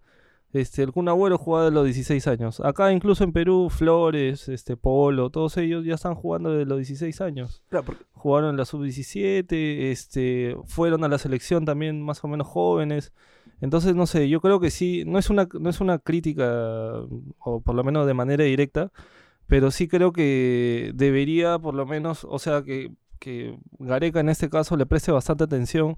este, 0.54 0.82
el 0.82 0.92
Kun 0.92 1.08
Agüero 1.08 1.38
jugaba 1.38 1.66
de 1.66 1.70
los 1.70 1.84
16 1.84 2.26
años. 2.26 2.60
Acá 2.60 2.90
incluso 2.92 3.22
en 3.24 3.32
Perú, 3.32 3.68
Flores, 3.70 4.48
este, 4.48 4.76
Polo, 4.76 5.30
todos 5.30 5.56
ellos 5.58 5.84
ya 5.84 5.94
están 5.94 6.14
jugando 6.14 6.50
de 6.52 6.64
los 6.66 6.78
16 6.78 7.20
años 7.20 7.62
Claro, 7.68 7.84
porque- 7.86 8.04
jugaron 8.12 8.50
en 8.50 8.56
la 8.56 8.64
sub-17, 8.64 9.90
este, 9.92 10.56
fueron 10.64 11.04
a 11.04 11.08
la 11.08 11.18
selección 11.18 11.64
también 11.64 12.02
más 12.02 12.22
o 12.24 12.28
menos 12.28 12.46
jóvenes. 12.46 13.12
Entonces, 13.60 13.94
no 13.94 14.06
sé, 14.06 14.28
yo 14.28 14.40
creo 14.40 14.58
que 14.58 14.70
sí, 14.70 15.04
no 15.06 15.18
es 15.18 15.30
una, 15.30 15.46
no 15.60 15.70
es 15.70 15.80
una 15.80 15.98
crítica, 15.98 16.46
o 17.38 17.60
por 17.62 17.74
lo 17.74 17.84
menos 17.84 18.06
de 18.06 18.14
manera 18.14 18.44
directa, 18.44 18.90
pero 19.46 19.70
sí 19.70 19.88
creo 19.88 20.12
que 20.12 20.92
debería, 20.94 21.58
por 21.58 21.74
lo 21.74 21.86
menos, 21.86 22.26
o 22.28 22.38
sea, 22.38 22.62
que, 22.62 22.92
que 23.18 23.58
Gareca 23.78 24.20
en 24.20 24.28
este 24.28 24.48
caso 24.48 24.76
le 24.76 24.86
preste 24.86 25.12
bastante 25.12 25.44
atención 25.44 25.96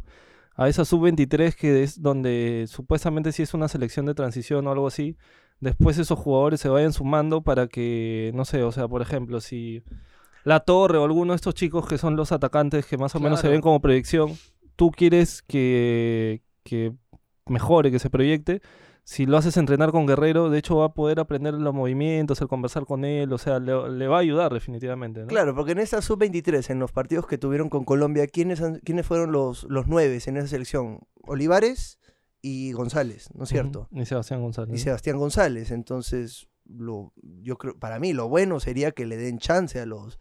a 0.57 0.69
esa 0.69 0.85
sub-23 0.85 1.55
que 1.55 1.83
es 1.83 2.01
donde 2.01 2.67
supuestamente 2.69 3.33
sí 3.33 3.43
es 3.43 3.55
una 3.55 3.69
selección 3.69 4.07
de 4.07 4.15
transición 4.15 4.67
o 4.67 4.73
algo 4.73 4.87
así. 4.87 5.17
Después 5.61 5.99
esos 5.99 6.19
jugadores 6.19 6.61
se 6.61 6.69
vayan 6.69 6.93
sumando 6.93 7.43
para 7.43 7.67
que, 7.69 8.33
no 8.35 8.45
sé, 8.45 8.63
o 8.63 8.73
sea, 8.73 8.87
por 8.89 9.03
ejemplo, 9.03 9.41
si 9.41 9.83
La 10.45 10.61
Torre 10.61 10.99
o 10.99 11.05
alguno 11.05 11.33
de 11.33 11.37
estos 11.37 11.55
chicos 11.55 11.87
que 11.87 11.99
son 11.99 12.17
los 12.17 12.33
atacantes 12.33 12.87
que 12.87 12.99
más 12.99 13.15
o 13.15 13.21
menos 13.21 13.41
se 13.41 13.49
ven 13.49 13.61
como 13.61 13.81
proyección, 13.81 14.33
tú 14.77 14.91
quieres 14.91 15.43
que, 15.43 16.43
que 16.65 16.93
mejore, 17.47 17.91
que 17.91 17.99
se 17.99 18.11
proyecte. 18.11 18.61
Si 19.07 19.27
lo 19.27 19.37
haces 19.37 19.57
entrenar 19.59 19.91
con 19.93 20.07
Guerrero, 20.07 20.49
de 20.49 20.59
hecho 20.59 20.77
va 20.77 20.87
a 20.87 20.95
poder 20.95 21.21
aprender 21.21 21.53
los 21.55 21.75
movimientos, 21.75 22.41
el 22.41 22.49
conversar 22.49 22.87
con 22.87 23.05
él, 23.05 23.31
o 23.33 23.39
sea, 23.39 23.59
le, 23.61 23.91
le 23.91 24.09
va 24.09 24.17
a 24.17 24.21
ayudar 24.21 24.53
definitivamente. 24.55 25.21
¿no? 25.21 25.27
Claro, 25.27 25.55
porque 25.55 25.73
en 25.73 25.79
esa 25.79 26.01
sub-23, 26.01 26.71
en 26.71 26.79
los 26.79 26.91
partidos 26.91 27.27
que 27.27 27.37
tuvieron 27.37 27.69
con 27.69 27.85
Colombia, 27.85 28.27
¿quiénes, 28.27 28.63
han- 28.63 28.81
quiénes 28.83 29.05
fueron 29.07 29.31
los, 29.31 29.65
los 29.65 29.87
nueve 29.87 30.19
en 30.27 30.37
esa 30.39 30.49
selección? 30.49 31.01
Olivares 31.27 31.99
y 32.41 32.73
González, 32.73 33.29
¿no 33.35 33.45
es 33.45 33.51
cierto? 33.51 33.89
Ujú, 33.91 34.01
Y 34.01 34.07
Sebastián 34.07 34.41
González. 34.41 34.75
Y. 34.75 34.79
Sebastián 34.79 35.19
González. 35.19 35.71
Entonces, 35.71 36.49
lo, 36.67 37.13
yo 37.43 37.59
creo, 37.59 37.79
para 37.79 37.99
mí 37.99 38.15
lo 38.15 38.29
bueno 38.31 38.59
sería 38.59 38.93
que 38.93 39.05
le 39.05 39.19
den 39.19 39.39
chance 39.39 39.79
a 39.81 39.87
los 39.87 40.19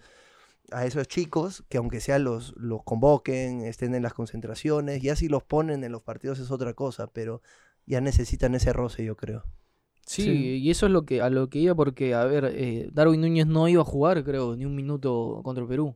a 0.71 0.85
esos 0.85 1.07
chicos, 1.07 1.63
que 1.69 1.77
aunque 1.77 1.99
sea 1.99 2.19
los, 2.19 2.53
los 2.57 2.83
convoquen, 2.83 3.61
estén 3.61 3.93
en 3.95 4.01
las 4.03 4.13
concentraciones, 4.13 5.01
ya 5.01 5.15
si 5.15 5.27
los 5.29 5.43
ponen 5.43 5.83
en 5.83 5.91
los 5.91 6.01
partidos 6.01 6.39
es 6.39 6.49
otra 6.51 6.73
cosa, 6.73 7.07
pero 7.07 7.41
ya 7.85 8.01
necesitan 8.01 8.55
ese 8.55 8.73
roce, 8.73 9.03
yo 9.05 9.15
creo. 9.15 9.43
Sí, 10.05 10.23
Sí. 10.23 10.31
y 10.57 10.69
eso 10.69 10.87
es 10.87 10.91
lo 10.91 11.05
que 11.05 11.21
a 11.21 11.29
lo 11.29 11.49
que 11.49 11.59
iba 11.59 11.75
porque, 11.75 12.13
a 12.13 12.25
ver, 12.25 12.51
eh, 12.53 12.89
Darwin 12.91 13.21
Núñez 13.21 13.47
no 13.47 13.67
iba 13.69 13.81
a 13.81 13.85
jugar, 13.85 14.23
creo, 14.23 14.55
ni 14.55 14.65
un 14.65 14.75
minuto 14.75 15.41
contra 15.43 15.65
Perú. 15.67 15.95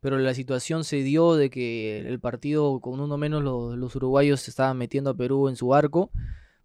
Pero 0.00 0.18
la 0.18 0.34
situación 0.34 0.84
se 0.84 1.02
dio 1.02 1.34
de 1.34 1.50
que 1.50 1.98
el 2.00 2.20
partido 2.20 2.78
con 2.80 3.00
uno 3.00 3.16
menos 3.16 3.42
los, 3.42 3.76
los 3.76 3.96
uruguayos 3.96 4.40
se 4.40 4.50
estaban 4.50 4.76
metiendo 4.78 5.10
a 5.10 5.14
Perú 5.16 5.48
en 5.48 5.56
su 5.56 5.74
arco, 5.74 6.10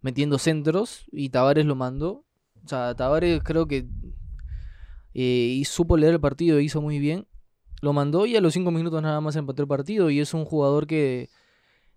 metiendo 0.02 0.38
centros, 0.38 1.06
y 1.10 1.30
Tavares 1.30 1.64
lo 1.66 1.74
mandó. 1.74 2.24
O 2.64 2.68
sea, 2.68 2.94
Tavares 2.94 3.40
creo 3.42 3.66
que 3.66 3.88
eh, 5.14 5.54
y 5.58 5.64
supo 5.64 5.96
leer 5.96 6.14
el 6.14 6.20
partido, 6.20 6.60
hizo 6.60 6.80
muy 6.80 6.98
bien. 6.98 7.26
Lo 7.82 7.92
mandó 7.92 8.26
y 8.26 8.36
a 8.36 8.40
los 8.40 8.54
cinco 8.54 8.70
minutos 8.70 9.02
nada 9.02 9.20
más 9.20 9.36
empató 9.36 9.62
el 9.62 9.68
partido. 9.68 10.10
Y 10.10 10.20
es 10.20 10.34
un 10.34 10.44
jugador 10.44 10.86
que 10.86 11.28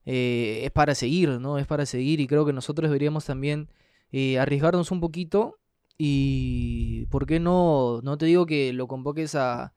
eh, 0.10 0.62
es 0.64 0.72
para 0.72 0.96
seguir, 0.96 1.30
¿no? 1.42 1.58
Es 1.58 1.68
para 1.68 1.86
seguir. 1.86 2.22
Y 2.22 2.28
creo 2.28 2.46
que 2.46 2.54
nosotros 2.54 2.90
deberíamos 2.90 3.26
también 3.26 3.68
eh, 4.14 4.40
arriesgarnos 4.40 4.90
un 4.92 5.02
poquito. 5.02 5.60
Y 5.98 7.06
¿por 7.08 7.26
qué 7.26 7.42
no? 7.42 8.00
No 8.04 8.18
te 8.18 8.26
digo 8.26 8.46
que 8.46 8.72
lo 8.72 8.88
convoques 8.88 9.36
a, 9.36 9.74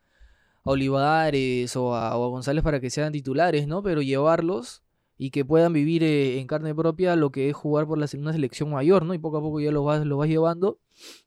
Olivares 0.63 1.75
o 1.77 1.97
a, 1.97 2.15
González 2.15 2.63
para 2.63 2.81
que 2.81 2.91
sean 2.91 3.13
titulares, 3.13 3.67
¿no? 3.67 3.83
Pero 3.83 4.03
llevarlos 4.03 4.83
y 5.19 5.31
que 5.31 5.45
puedan 5.45 5.73
vivir 5.73 6.05
eh, 6.05 6.39
en 6.39 6.47
carne 6.47 6.75
propia 6.75 7.17
lo 7.17 7.33
que 7.33 7.49
es 7.51 7.57
jugar 7.57 7.87
por 7.87 7.99
la, 7.99 8.07
una 8.17 8.33
selección 8.33 8.71
mayor, 8.71 9.05
¿no? 9.05 9.15
Y 9.15 9.19
poco 9.19 9.39
a 9.39 9.41
poco 9.41 9.61
ya 9.61 9.73
lo 9.73 9.83
vas, 9.83 10.07
vas 10.09 10.29
llevando. 10.29 10.79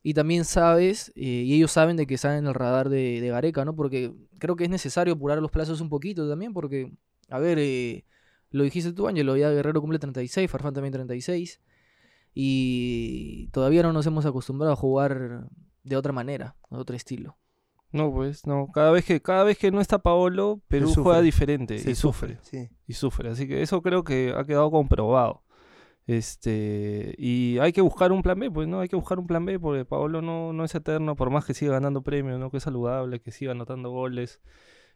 Y 0.02 0.14
también 0.14 0.46
sabes, 0.46 1.12
y 1.16 1.54
ellos 1.54 1.72
saben 1.72 1.98
de 1.98 2.08
que 2.08 2.14
están 2.16 2.38
en 2.38 2.48
el 2.48 2.54
radar 2.54 2.90
de, 2.90 3.20
de 3.20 3.28
Gareca, 3.30 3.66
¿no? 3.66 3.76
Porque 3.76 4.14
creo 4.40 4.56
que 4.56 4.64
es 4.64 4.70
necesario 4.70 5.16
apurar 5.16 5.40
los 5.40 5.52
plazos 5.52 5.82
un 5.82 5.90
poquito 5.90 6.30
también, 6.30 6.54
porque, 6.54 6.92
a 7.30 7.40
ver, 7.40 7.58
lo 8.54 8.64
dijiste 8.64 8.94
tú, 8.94 9.08
Ángelo, 9.08 9.36
ya 9.36 9.50
Guerrero 9.50 9.82
cumple 9.82 10.00
36, 10.00 10.50
Farfán 10.50 10.76
también 10.76 10.94
36, 10.94 11.60
y 12.36 13.48
todavía 13.48 13.82
no 13.82 13.92
nos 13.94 14.06
hemos 14.06 14.26
acostumbrado 14.28 14.72
a 14.72 14.76
jugar 14.76 15.50
de 15.84 15.98
otra 15.98 16.14
manera, 16.14 16.56
de 16.70 16.78
otro 16.78 16.96
estilo. 16.96 17.38
No, 17.92 18.12
pues, 18.14 18.46
no. 18.46 18.68
Cada 18.72 18.92
vez 18.92 19.06
que, 19.06 19.22
cada 19.22 19.44
vez 19.44 19.58
que 19.58 19.72
no 19.72 19.82
está 19.82 20.00
Paolo, 20.00 20.62
Perú 20.68 20.88
sufre. 20.88 21.04
juega 21.04 21.22
diferente 21.22 21.80
Se 21.80 21.92
y 21.92 21.96
sufre. 21.96 22.38
Sí. 22.42 22.70
y 22.88 22.94
sufre. 22.94 23.30
Así 23.30 23.48
que 23.48 23.64
eso 23.64 23.82
creo 23.82 24.04
que 24.04 24.34
ha 24.38 24.46
quedado 24.46 24.70
comprobado. 24.70 25.44
Este, 26.06 27.16
y 27.18 27.58
hay 27.60 27.72
que 27.74 27.82
buscar 27.82 28.12
un 28.12 28.22
plan 28.22 28.40
B, 28.40 28.52
pues, 28.52 28.68
¿no? 28.68 28.82
Hay 28.82 28.88
que 28.88 28.96
buscar 28.96 29.18
un 29.20 29.26
plan 29.26 29.46
B 29.46 29.60
porque 29.60 29.84
Paolo 29.84 30.22
no, 30.22 30.54
no 30.54 30.64
es 30.64 30.76
eterno, 30.76 31.16
por 31.16 31.32
más 31.32 31.46
que 31.46 31.56
siga 31.56 31.74
ganando 31.74 32.04
premios, 32.04 32.40
¿no? 32.40 32.52
Que 32.52 32.58
es 32.58 32.64
saludable, 32.64 33.20
que 33.20 33.32
siga 33.32 33.52
anotando 33.52 33.90
goles 33.90 34.42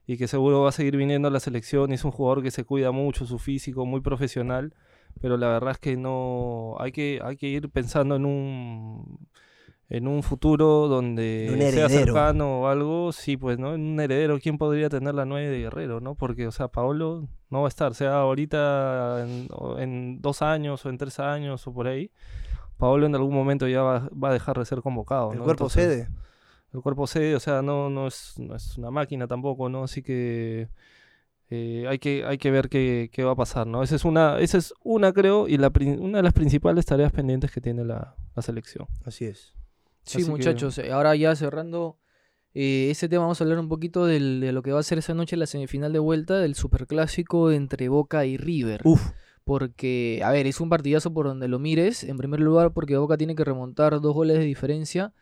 y 0.08 0.18
que 0.18 0.28
seguro 0.28 0.62
va 0.62 0.70
a 0.70 0.72
seguir 0.72 0.96
viniendo 0.96 1.28
a 1.28 1.32
la 1.32 1.42
selección. 1.42 1.92
Es 1.92 2.06
un 2.06 2.12
jugador 2.12 2.42
que 2.42 2.50
se 2.50 2.64
cuida 2.64 2.92
mucho, 2.92 3.26
su 3.26 3.38
físico, 3.40 3.86
muy 3.86 4.00
profesional. 4.00 4.74
Pero 5.20 5.36
la 5.36 5.50
verdad 5.50 5.72
es 5.72 5.80
que 5.80 5.98
no. 5.98 6.76
Hay 6.80 6.92
que, 6.94 7.20
hay 7.24 7.36
que 7.36 7.48
ir 7.48 7.70
pensando 7.70 8.16
en 8.16 8.26
un. 8.26 9.28
En 9.90 10.06
un 10.10 10.22
futuro 10.22 10.90
donde 10.90 11.50
Un 11.54 11.72
sea 11.72 11.88
cercano 11.88 12.60
o 12.62 12.68
algo, 12.68 13.14
sí, 13.14 13.38
pues, 13.38 13.58
¿no? 13.58 13.74
En 13.74 13.82
un 13.82 14.00
heredero, 14.02 14.38
¿quién 14.38 14.58
podría 14.58 14.90
tener 14.90 15.16
la 15.16 15.24
9 15.24 15.48
de 15.48 15.60
Guerrero, 15.60 16.02
no? 16.02 16.16
Porque, 16.16 16.46
o 16.46 16.52
sea, 16.52 16.68
Paolo 16.68 17.30
no 17.50 17.62
va 17.62 17.68
a 17.68 17.70
estar, 17.70 17.96
sea 17.96 18.20
ahorita 18.20 19.24
en, 19.24 19.48
en 19.78 20.22
dos 20.22 20.42
años 20.42 20.86
o 20.86 20.90
en 20.90 20.98
tres 20.98 21.22
años 21.22 21.66
o 21.68 21.74
por 21.74 21.88
ahí. 21.88 22.12
Paolo 22.76 23.06
en 23.06 23.16
algún 23.16 23.34
momento 23.34 23.66
ya 23.66 23.82
va, 23.82 24.10
va 24.12 24.30
a 24.30 24.34
dejar 24.34 24.58
de 24.60 24.66
ser 24.66 24.82
convocado, 24.82 25.32
El 25.32 25.38
¿no? 25.40 25.46
cuerpo 25.46 25.68
Entonces, 25.68 26.06
cede. 26.06 26.10
El 26.78 26.84
cuerpo 26.84 27.08
cede, 27.08 27.36
o 27.36 27.40
sea, 27.40 27.62
no, 27.62 27.90
no, 27.90 28.08
es, 28.08 28.34
no 28.38 28.56
es 28.56 28.78
una 28.78 28.92
máquina 28.92 29.28
tampoco, 29.28 29.70
¿no? 29.70 29.84
Así 29.84 30.02
que 30.02 30.70
eh, 31.50 31.86
hay 31.88 32.00
que 32.00 32.26
hay 32.26 32.38
que 32.38 32.52
ver 32.52 32.68
qué, 32.70 33.10
qué 33.12 33.24
va 33.24 33.32
a 33.32 33.36
pasar, 33.36 33.68
¿no? 33.68 33.82
Esa 33.84 33.96
es 33.96 34.06
una, 34.06 34.40
esa 34.40 34.58
es 34.58 34.74
una 34.84 35.14
creo, 35.14 35.48
y 35.48 35.58
la, 35.58 35.70
prin- 35.72 36.00
una 36.02 36.18
de 36.18 36.24
las 36.24 36.34
principales 36.34 36.86
tareas 36.86 37.12
pendientes 37.12 37.52
que 37.52 37.62
tiene 37.62 37.84
la, 37.86 38.16
la 38.36 38.42
selección. 38.42 38.88
Así 39.06 39.26
es. 39.26 39.54
Sí, 40.04 40.22
Así 40.22 40.30
muchachos, 40.30 40.78
eh, 40.78 40.92
ahora 40.92 41.16
ya 41.16 41.36
cerrando 41.36 41.98
eh, 42.54 42.90
ese 42.92 43.08
tema, 43.10 43.24
vamos 43.24 43.40
a 43.40 43.44
hablar 43.44 43.60
un 43.60 43.70
poquito 43.70 44.06
del- 44.06 44.40
de 44.42 44.52
lo 44.52 44.62
que 44.64 44.72
va 44.72 44.80
a 44.80 44.84
ser 44.84 44.98
esa 44.98 45.14
noche 45.14 45.36
la 45.38 45.46
semifinal 45.48 45.94
de 45.94 46.00
vuelta 46.00 46.38
del 46.40 46.56
superclásico 46.56 47.52
entre 47.52 47.88
Boca 47.90 48.26
y 48.26 48.38
River. 48.38 48.82
Uf, 48.84 49.12
Porque, 49.44 50.22
a 50.26 50.32
ver, 50.32 50.46
es 50.48 50.60
un 50.60 50.70
partidazo 50.70 51.14
por 51.14 51.26
donde 51.28 51.48
lo 51.48 51.60
mires. 51.60 52.04
En 52.04 52.18
primer 52.18 52.40
lugar, 52.42 52.74
porque 52.74 52.98
Boca 52.98 53.16
tiene 53.18 53.36
que 53.36 53.46
remontar 53.46 54.00
dos 54.02 54.14
goles 54.14 54.38
de 54.38 54.44
diferencia. 54.44 55.14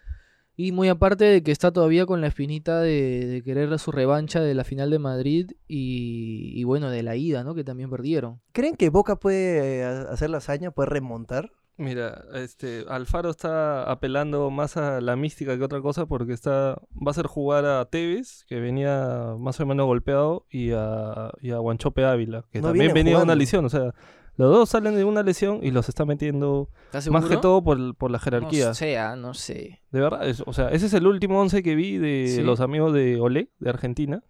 Y 0.58 0.72
muy 0.72 0.88
aparte 0.88 1.26
de 1.26 1.44
que 1.44 1.52
está 1.52 1.72
todavía 1.72 2.06
con 2.06 2.22
la 2.22 2.28
espinita 2.28 2.80
de, 2.80 3.26
de 3.26 3.44
querer 3.44 3.78
su 3.78 3.92
revancha 3.92 4.40
de 4.40 4.54
la 4.54 4.64
final 4.64 4.90
de 4.90 5.00
Madrid 5.00 5.52
y, 5.68 6.54
y 6.56 6.64
bueno, 6.64 6.90
de 6.90 7.04
la 7.04 7.16
ida, 7.16 7.44
¿no? 7.44 7.56
Que 7.56 7.64
también 7.64 7.90
perdieron. 7.90 8.42
¿creen 8.54 8.76
que 8.76 8.90
Boca 8.90 9.18
puede 9.18 9.80
eh, 9.80 9.84
hacer 9.84 10.30
la 10.30 10.38
hazaña, 10.38 10.72
puede 10.72 10.90
remontar? 10.90 11.52
Mira, 11.78 12.24
este 12.34 12.86
Alfaro 12.88 13.30
está 13.30 13.84
apelando 13.92 14.50
más 14.50 14.78
a 14.78 15.02
la 15.02 15.18
mística 15.18 15.58
que 15.58 15.64
otra 15.64 15.82
cosa 15.82 16.06
porque 16.06 16.32
está 16.32 16.76
va 16.96 17.08
a 17.08 17.10
hacer 17.10 17.28
jugar 17.28 17.66
a 17.66 17.84
Tevez, 17.84 18.46
que 18.48 18.62
venía 18.62 19.36
más 19.38 19.60
o 19.60 19.66
menos 19.66 19.86
golpeado, 19.86 20.46
y 20.50 20.72
a, 20.72 21.32
y 21.42 21.52
a 21.52 21.58
Guanchope 21.58 22.06
Ávila, 22.06 22.46
que 22.50 22.62
No 22.62 22.70
también 22.70 22.94
venía 22.94 23.18
de 23.18 23.24
una 23.24 23.36
lesión. 23.36 23.66
O 23.66 23.70
sea, 23.70 23.94
los 24.38 24.52
dos 24.52 24.70
salen 24.70 24.96
de 24.96 25.04
una 25.04 25.24
lesión 25.24 25.60
y 25.64 25.72
los 25.72 25.88
está 25.90 26.06
metiendo 26.06 26.70
¿Estás 26.88 27.10
más 27.10 27.26
que 27.26 27.38
todo 27.38 27.64
por, 27.64 27.96
por 27.96 28.12
la 28.12 28.20
jerarquía. 28.20 28.68
No 28.68 28.74
sé, 28.74 28.98
ah, 28.98 29.16
no 29.16 29.34
sé. 29.34 29.82
De 29.92 30.02
verdad, 30.02 30.28
es- 30.28 30.44
o 30.46 30.54
sea, 30.54 30.70
ese 30.70 30.88
es 30.88 30.94
el 30.94 31.08
último 31.08 31.40
once 31.40 31.64
que 31.64 31.76
vi 31.76 31.98
de 31.98 32.28
Sí. 32.36 32.42
los 32.44 32.60
amigos 32.60 32.94
de 32.94 33.20
Olé, 33.20 33.50
de 33.60 33.70
Argentina. 33.70 34.24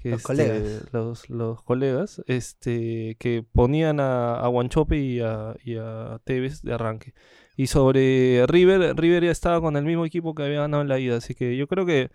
Que 0.00 0.10
Los 0.10 0.20
este, 0.20 0.26
colegas. 0.28 0.82
Los, 0.92 1.28
los 1.28 1.62
colegas, 1.64 2.22
este, 2.28 3.16
que 3.18 3.42
ponían 3.52 3.98
a, 3.98 4.36
a 4.38 4.46
Guanchope 4.46 4.96
y 4.96 5.18
a, 5.20 5.56
y 5.64 5.74
a 5.76 6.20
Tevez 6.22 6.62
de 6.62 6.72
arranque. 6.72 7.14
Y 7.56 7.66
sobre 7.66 8.46
River, 8.46 8.94
River 8.96 9.24
ya 9.24 9.32
estaba 9.32 9.60
con 9.60 9.76
el 9.76 9.84
mismo 9.84 10.04
equipo 10.06 10.36
que 10.36 10.44
había 10.44 10.60
ganado 10.60 10.82
en 10.82 10.88
la 10.88 11.00
ida, 11.00 11.16
así 11.16 11.34
que 11.34 11.56
yo 11.56 11.66
creo 11.66 11.84
que 11.84 12.12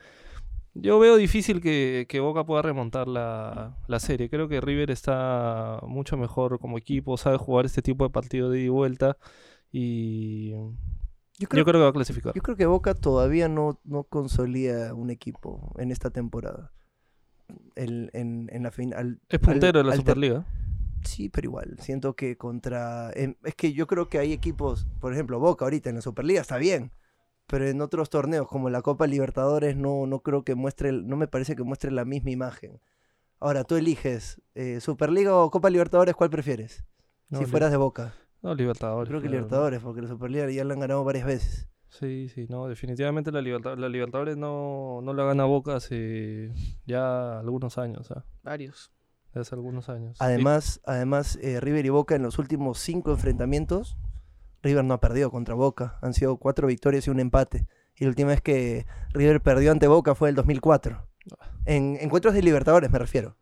yo 0.76 1.00
veo 1.00 1.16
difícil 1.18 1.62
que, 1.62 2.06
que 2.10 2.20
Boca 2.20 2.46
pueda 2.46 2.62
remontar 2.62 3.08
la, 3.08 3.78
la 3.88 4.00
serie. 4.00 4.30
Creo 4.30 4.48
que 4.48 4.62
River 4.62 4.92
está 4.92 5.80
mucho 5.88 6.18
mejor 6.18 6.60
como 6.60 6.78
equipo, 6.78 7.18
sabe 7.18 7.38
jugar 7.38 7.66
este 7.66 7.82
tipo 7.82 8.04
de 8.06 8.10
partido 8.10 8.50
de 8.50 8.60
ida 8.60 8.66
y 8.66 8.70
vuelta 8.70 9.18
y 9.72 10.52
Yo 11.40 11.48
creo, 11.48 11.60
yo 11.60 11.66
creo 11.66 11.80
que 11.80 11.84
va 11.84 11.90
a 11.90 11.94
clasificar. 11.94 12.34
yo 12.34 12.42
creo 12.42 12.58
que 12.58 12.66
Boca 12.66 12.94
todavía 12.96 13.48
no, 13.50 13.80
no 13.84 14.04
consolida 14.04 14.94
un 14.94 15.10
equipo 15.10 15.74
en 15.78 15.92
esta 15.92 16.10
temporada. 16.10 16.72
El- 17.76 18.10
en, 18.14 18.50
en 18.52 18.64
la 18.64 18.72
final. 18.72 19.20
Es 19.30 19.40
puntero 19.40 19.80
de 19.80 19.86
la 19.86 19.96
Superliga. 19.96 20.46
Sí, 21.04 21.28
pero 21.30 21.48
igual, 21.48 21.76
siento 21.80 22.16
que 22.16 22.38
contra... 22.38 23.12
em, 23.14 23.36
es 23.44 23.56
que 23.56 23.74
yo 23.74 23.88
creo 23.88 24.08
que 24.08 24.20
hay 24.20 24.32
equipos, 24.32 24.88
por 25.02 25.14
ejemplo, 25.14 25.38
Boca 25.40 25.66
ahorita 25.66 25.90
en 25.90 25.96
la 25.98 26.02
Superliga 26.02 26.40
está 26.42 26.58
bien, 26.58 26.92
pero 27.48 27.68
en 27.68 27.82
otros 27.82 28.10
torneos 28.10 28.48
como 28.48 28.70
la 28.70 28.82
Copa 28.82 29.08
Libertadores 29.08 29.76
no, 29.76 30.06
no 30.08 30.20
creo 30.22 30.44
que 30.44 30.56
muestre, 30.56 30.92
no 30.92 31.16
me 31.18 31.28
parece 31.28 31.56
que 31.56 31.64
muestre 31.64 31.92
la 31.92 32.06
misma 32.06 32.32
imagen. 32.32 32.80
Ahora, 33.40 33.64
tú 33.64 33.76
eliges 33.76 34.42
eh, 34.56 34.80
Superliga 34.80 35.36
o 35.36 35.52
Copa 35.52 35.70
Libertadores, 35.70 36.16
¿cuál 36.16 36.30
prefieres? 36.30 36.86
No, 37.30 37.40
si 37.40 37.46
fueras 37.46 37.72
de 37.72 37.78
Boca. 37.78 38.14
No, 38.42 38.56
Libertadores. 38.56 39.10
Creo 39.10 39.22
que 39.22 39.28
claro. 39.28 39.42
Libertadores, 39.44 39.82
porque 39.82 40.02
la 40.02 40.08
Superliga 40.08 40.50
ya 40.50 40.64
la 40.64 40.74
han 40.74 40.80
ganado 40.80 41.04
varias 41.04 41.26
veces. 41.26 41.68
Sí, 41.90 42.28
sí, 42.30 42.48
no, 42.50 42.68
definitivamente 42.68 43.32
la, 43.32 43.42
Liberta- 43.42 43.76
la 43.76 43.88
Libertadores 43.88 44.36
no, 44.36 45.02
no 45.04 45.14
la 45.14 45.26
gana 45.26 45.44
Boca 45.46 45.76
hace 45.76 46.52
ya 46.86 47.40
algunos 47.40 47.78
años, 47.78 48.10
¿ah? 48.12 48.26
Varios. 48.42 48.92
hace 49.36 49.54
algunos 49.56 49.90
años. 49.90 50.18
Además, 50.20 50.82
además 50.86 51.38
eh, 51.42 51.60
River 51.60 51.86
y 51.86 51.90
Boca 51.90 52.16
en 52.16 52.24
los 52.24 52.40
últimos 52.40 52.80
cinco 52.80 53.12
enfrentamientos, 53.12 53.96
River 54.64 54.84
no 54.86 54.94
ha 54.96 55.00
perdido 55.00 55.30
contra 55.30 55.54
Boca. 55.56 56.00
Han 56.02 56.14
sido 56.14 56.38
cuatro 56.38 56.68
victorias 56.68 57.06
y 57.08 57.10
un 57.12 57.20
empate. 57.20 57.68
Y 57.96 58.06
la 58.06 58.10
última 58.10 58.30
vez 58.30 58.42
que 58.42 58.86
River 59.14 59.42
perdió 59.42 59.72
ante 59.72 59.88
Boca 59.88 60.16
fue 60.16 60.30
el 60.30 60.36
2004. 60.36 61.06
En 61.66 61.98
encuentros 62.02 62.34
de 62.34 62.42
Libertadores 62.42 62.90
me 62.90 62.98
refiero. 63.00 63.36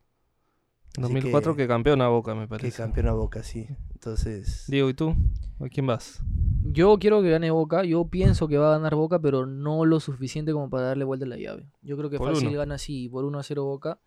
En 0.98 1.06
así 1.06 1.14
2004 1.14 1.56
que, 1.56 1.68
campeona 1.68 2.10
Boca, 2.10 2.36
me 2.36 2.42
Que 2.44 2.48
parece. 2.50 2.78
campeona 2.78 3.14
Boca, 3.14 3.44
sí. 3.44 3.68
Entonces, 3.94 4.66
Diego, 4.68 4.90
¿y 4.90 4.94
tú? 4.94 5.16
¿A 5.60 5.70
quién 5.70 5.88
vas? 5.88 6.22
Yo 6.64 6.98
quiero 7.00 7.22
que 7.22 7.30
gane 7.30 7.50
Boca. 7.52 7.84
Yo 7.86 8.06
pienso 8.06 8.48
que 8.48 8.58
va 8.58 8.70
a 8.74 8.78
ganar 8.78 8.96
Boca, 8.96 9.20
pero 9.20 9.46
no 9.46 9.86
lo 9.86 10.00
suficiente 10.00 10.52
como 10.52 10.70
para 10.70 10.88
darle 10.88 11.06
vuelta 11.06 11.26
a 11.26 11.30
la 11.30 11.38
llave. 11.38 11.70
Yo 11.82 11.98
creo 11.98 12.10
que 12.10 12.18
Por 12.18 12.34
fácil 12.34 12.50
uno. 12.50 12.58
gana 12.58 12.76
así 12.76 13.08
por 13.10 13.24
1 13.26 13.40
a 13.40 13.44
0 13.44 13.64
Boca. 13.64 14.00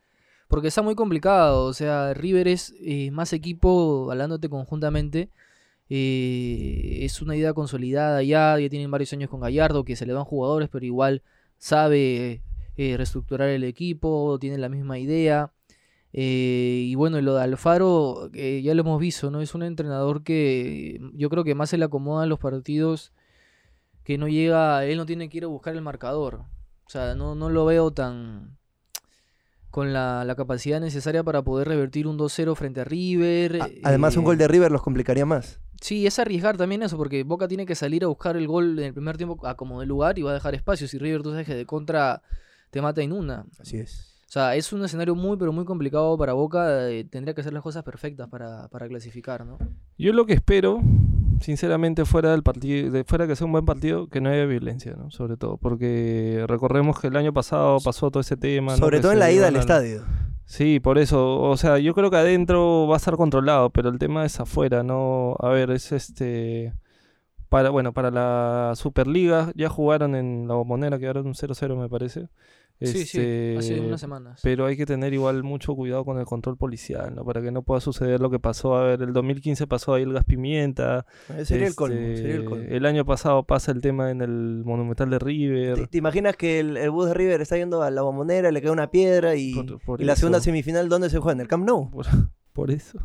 Porque 0.48 0.68
está 0.68 0.82
muy 0.82 0.94
complicado. 0.94 1.64
O 1.64 1.72
sea, 1.72 2.12
River 2.12 2.48
es 2.48 2.74
eh, 2.80 3.10
más 3.12 3.32
equipo, 3.32 4.08
hablándote 4.10 4.48
conjuntamente. 4.50 5.30
Eh, 5.88 6.98
es 7.02 7.20
una 7.22 7.36
idea 7.36 7.52
consolidada 7.52 8.22
ya. 8.22 8.58
Ya 8.58 8.68
tienen 8.68 8.90
varios 8.90 9.12
años 9.12 9.30
con 9.30 9.40
Gallardo, 9.40 9.84
que 9.84 9.96
se 9.96 10.06
le 10.06 10.12
van 10.12 10.24
jugadores, 10.24 10.68
pero 10.70 10.84
igual 10.84 11.22
sabe 11.58 12.42
eh, 12.76 12.96
reestructurar 12.96 13.48
el 13.48 13.64
equipo. 13.64 14.38
Tiene 14.40 14.58
la 14.58 14.68
misma 14.68 14.98
idea. 14.98 15.52
Eh, 16.12 16.84
y 16.86 16.94
bueno, 16.94 17.20
lo 17.20 17.34
de 17.34 17.42
Alfaro, 17.42 18.30
eh, 18.34 18.62
ya 18.62 18.72
lo 18.74 18.82
hemos 18.82 19.00
visto, 19.00 19.30
¿no? 19.32 19.40
Es 19.40 19.54
un 19.54 19.64
entrenador 19.64 20.22
que 20.22 21.00
yo 21.12 21.28
creo 21.28 21.42
que 21.42 21.56
más 21.56 21.70
se 21.70 21.76
le 21.78 21.84
acomoda 21.86 22.22
en 22.22 22.28
los 22.30 22.38
partidos 22.38 23.12
que 24.04 24.16
no 24.18 24.28
llega, 24.28 24.84
él 24.84 24.96
no 24.98 25.06
tiene 25.06 25.28
que 25.28 25.38
ir 25.38 25.44
a 25.44 25.48
buscar 25.48 25.74
el 25.74 25.80
marcador. 25.82 26.42
O 26.86 26.90
sea, 26.90 27.14
no, 27.16 27.34
no 27.34 27.48
lo 27.50 27.64
veo 27.64 27.90
tan 27.90 28.58
con 29.70 29.92
la, 29.92 30.24
la 30.24 30.36
capacidad 30.36 30.78
necesaria 30.80 31.24
para 31.24 31.42
poder 31.42 31.66
revertir 31.66 32.06
un 32.06 32.16
2-0 32.16 32.54
frente 32.54 32.82
a 32.82 32.84
River. 32.84 33.62
a- 33.62 33.68
además 33.82 34.16
un 34.16 34.24
gol 34.24 34.38
de 34.38 34.46
River 34.46 34.70
los 34.70 34.82
complicaría 34.82 35.26
más. 35.26 35.58
Sí, 35.84 36.06
es 36.06 36.18
arriesgar 36.18 36.56
también 36.56 36.82
eso, 36.82 36.96
porque 36.96 37.24
Boca 37.24 37.46
tiene 37.46 37.66
que 37.66 37.74
salir 37.74 38.04
a 38.04 38.06
buscar 38.06 38.38
el 38.38 38.46
gol 38.46 38.78
en 38.78 38.86
el 38.86 38.94
primer 38.94 39.18
tiempo 39.18 39.46
a 39.46 39.54
como 39.54 39.80
de 39.80 39.86
lugar 39.86 40.18
y 40.18 40.22
va 40.22 40.30
a 40.30 40.34
dejar 40.34 40.54
espacios. 40.54 40.94
Y 40.94 40.98
River, 40.98 41.20
tú 41.22 41.30
sabes 41.32 41.46
que 41.46 41.54
de 41.54 41.66
contra 41.66 42.22
te 42.70 42.80
mata 42.80 43.02
en 43.02 43.12
una. 43.12 43.44
Así 43.60 43.76
es. 43.76 44.14
O 44.26 44.32
sea, 44.34 44.56
es 44.56 44.72
un 44.72 44.82
escenario 44.82 45.14
muy, 45.14 45.36
pero 45.36 45.52
muy 45.52 45.66
complicado 45.66 46.16
para 46.16 46.32
Boca. 46.32 46.88
eh, 46.90 47.04
tendría 47.04 47.34
que 47.34 47.42
hacer 47.42 47.52
las 47.52 47.62
cosas 47.62 47.82
perfectas 47.84 48.30
para, 48.30 48.66
para 48.68 48.88
clasificar, 48.88 49.44
¿no? 49.44 49.58
Yo 49.98 50.14
lo 50.14 50.24
que 50.24 50.32
espero, 50.32 50.80
sinceramente, 51.40 52.06
fuera 52.06 52.30
del 52.30 52.42
partido, 52.42 52.90
de 52.90 53.04
fuera 53.04 53.26
que 53.26 53.36
sea 53.36 53.44
un 53.44 53.52
buen 53.52 53.66
partido, 53.66 54.08
que 54.08 54.22
no 54.22 54.30
haya 54.30 54.46
violencia, 54.46 54.94
¿no? 54.96 55.10
Sobre 55.10 55.36
todo, 55.36 55.58
porque 55.58 56.44
recordemos 56.48 56.98
que 56.98 57.08
el 57.08 57.16
año 57.16 57.34
pasado 57.34 57.76
pasó 57.84 58.10
todo 58.10 58.22
ese 58.22 58.38
tema. 58.38 58.74
Sobre 58.76 59.00
todo 59.00 59.10
se 59.10 59.16
en 59.16 59.20
la 59.20 59.30
ida 59.30 59.48
al- 59.48 59.56
estadio. 59.56 60.02
Sí, 60.46 60.78
por 60.78 60.98
eso, 60.98 61.40
o 61.40 61.56
sea, 61.56 61.78
yo 61.78 61.94
creo 61.94 62.10
que 62.10 62.16
adentro 62.18 62.86
va 62.86 62.94
a 62.94 62.98
estar 62.98 63.16
controlado, 63.16 63.70
pero 63.70 63.88
el 63.88 63.98
tema 63.98 64.24
es 64.24 64.38
afuera, 64.40 64.82
¿no? 64.82 65.36
A 65.40 65.48
ver, 65.48 65.70
es 65.70 65.90
este 65.92 66.74
para 67.48 67.70
bueno, 67.70 67.92
para 67.94 68.10
la 68.10 68.74
Superliga 68.76 69.52
ya 69.56 69.68
jugaron 69.70 70.16
en 70.16 70.48
la 70.48 70.54
Bombonera, 70.54 70.98
quedaron 70.98 71.26
un 71.28 71.34
0-0 71.34 71.76
me 71.76 71.88
parece. 71.88 72.28
Sí, 72.80 73.06
sí, 73.06 73.18
hace 73.18 73.56
Este, 73.56 73.80
unas 73.80 74.00
semanas. 74.00 74.40
pero 74.42 74.66
hay 74.66 74.76
que 74.76 74.84
tener 74.84 75.14
igual 75.14 75.42
mucho 75.42 75.74
cuidado 75.74 76.04
con 76.04 76.18
el 76.18 76.26
control 76.26 76.56
policial, 76.56 77.14
¿no? 77.14 77.24
Para 77.24 77.40
que 77.40 77.50
no 77.50 77.62
pueda 77.62 77.80
suceder 77.80 78.20
lo 78.20 78.30
que 78.30 78.38
pasó. 78.40 78.76
A 78.76 78.82
ver, 78.84 79.02
el 79.02 79.12
2015 79.12 79.66
pasó 79.66 79.94
ahí 79.94 80.02
el 80.02 80.12
gas 80.12 80.24
pimienta. 80.24 81.06
Eh, 81.30 81.44
Sería 81.44 81.66
el 81.68 81.74
colmo, 81.74 81.96
este, 81.96 82.16
sería 82.18 82.34
el 82.36 82.44
colmo. 82.44 82.64
el 82.68 82.84
año 82.86 83.04
pasado 83.06 83.44
pasa 83.44 83.70
el 83.72 83.80
tema 83.80 84.10
en 84.10 84.20
el 84.20 84.62
Monumental 84.64 85.08
de 85.08 85.18
River. 85.18 85.74
¿Te, 85.76 85.86
te 85.86 85.98
imaginas 85.98 86.36
que 86.36 86.60
el, 86.60 86.76
el 86.76 86.90
bus 86.90 87.06
de 87.06 87.14
River 87.14 87.40
está 87.40 87.56
yendo 87.56 87.82
a 87.82 87.90
la 87.90 88.02
bombonera, 88.02 88.50
le 88.50 88.60
cae 88.60 88.70
una 88.72 88.90
piedra 88.90 89.34
y, 89.36 89.54
Por- 89.54 89.80
por 89.80 90.00
y 90.02 90.04
la 90.04 90.16
segunda 90.16 90.40
semifinal 90.40 90.88
dónde 90.88 91.08
se 91.10 91.18
juega? 91.18 91.32
¿En 91.34 91.40
el 91.40 91.48
Camp 91.48 91.64
Nou? 91.64 91.90
Por, 91.90 92.06
por 92.52 92.70
eso. 92.70 92.98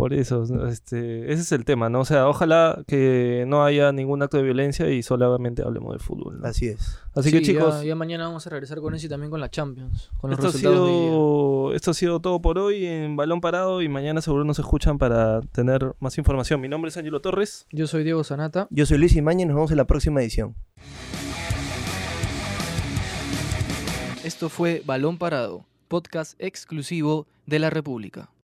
Por 0.00 0.14
eso, 0.14 0.46
este, 0.66 1.30
ese 1.30 1.42
es 1.42 1.52
el 1.52 1.66
tema, 1.66 1.90
¿no? 1.90 2.00
O 2.00 2.04
sea, 2.06 2.26
ojalá 2.26 2.82
que 2.86 3.44
no 3.46 3.66
haya 3.66 3.92
ningún 3.92 4.22
acto 4.22 4.38
de 4.38 4.42
violencia 4.42 4.88
y 4.88 5.02
solamente 5.02 5.60
hablemos 5.60 5.92
de 5.92 5.98
fútbol, 5.98 6.40
¿no? 6.40 6.48
Así 6.48 6.68
es. 6.68 6.98
Así 7.14 7.30
que 7.30 7.40
Sí, 7.40 7.52
chicos, 7.52 7.84
Ya, 7.84 7.94
mañana 7.94 8.24
vamos 8.24 8.46
a 8.46 8.48
regresar 8.48 8.80
con 8.80 8.94
eso 8.94 9.04
y 9.04 9.08
también 9.10 9.30
con 9.30 9.40
la 9.40 9.50
Champions. 9.50 10.10
Con 10.16 10.30
los 10.30 10.38
esto 10.38 10.48
ha, 10.48 10.52
de 10.52 10.58
sido, 10.58 11.74
esto 11.74 11.90
ha 11.90 11.94
sido 11.94 12.20
todo 12.20 12.40
por 12.40 12.56
hoy 12.56 12.86
en 12.86 13.14
Balón 13.14 13.42
Parado 13.42 13.82
y 13.82 13.90
mañana 13.90 14.22
seguro 14.22 14.44
nos 14.44 14.58
escuchan 14.58 14.96
para 14.96 15.42
tener 15.52 15.92
más 16.00 16.16
información. 16.16 16.62
Mi 16.62 16.68
nombre 16.70 16.88
es 16.88 16.96
Ángelo 16.96 17.20
Torres. 17.20 17.66
Yo 17.70 17.86
soy 17.86 18.02
Diego 18.02 18.24
Sanata. 18.24 18.68
Yo 18.70 18.86
soy 18.86 18.96
Luis 18.96 19.14
Imañez, 19.16 19.48
nos 19.48 19.56
vemos 19.56 19.70
en 19.70 19.76
la 19.76 19.84
próxima 19.84 20.22
edición. 20.22 20.54
Esto 24.24 24.48
fue 24.48 24.82
Balón 24.86 25.18
Parado, 25.18 25.66
podcast 25.88 26.40
exclusivo 26.40 27.26
de 27.44 27.58
la 27.58 27.68
República. 27.68 28.30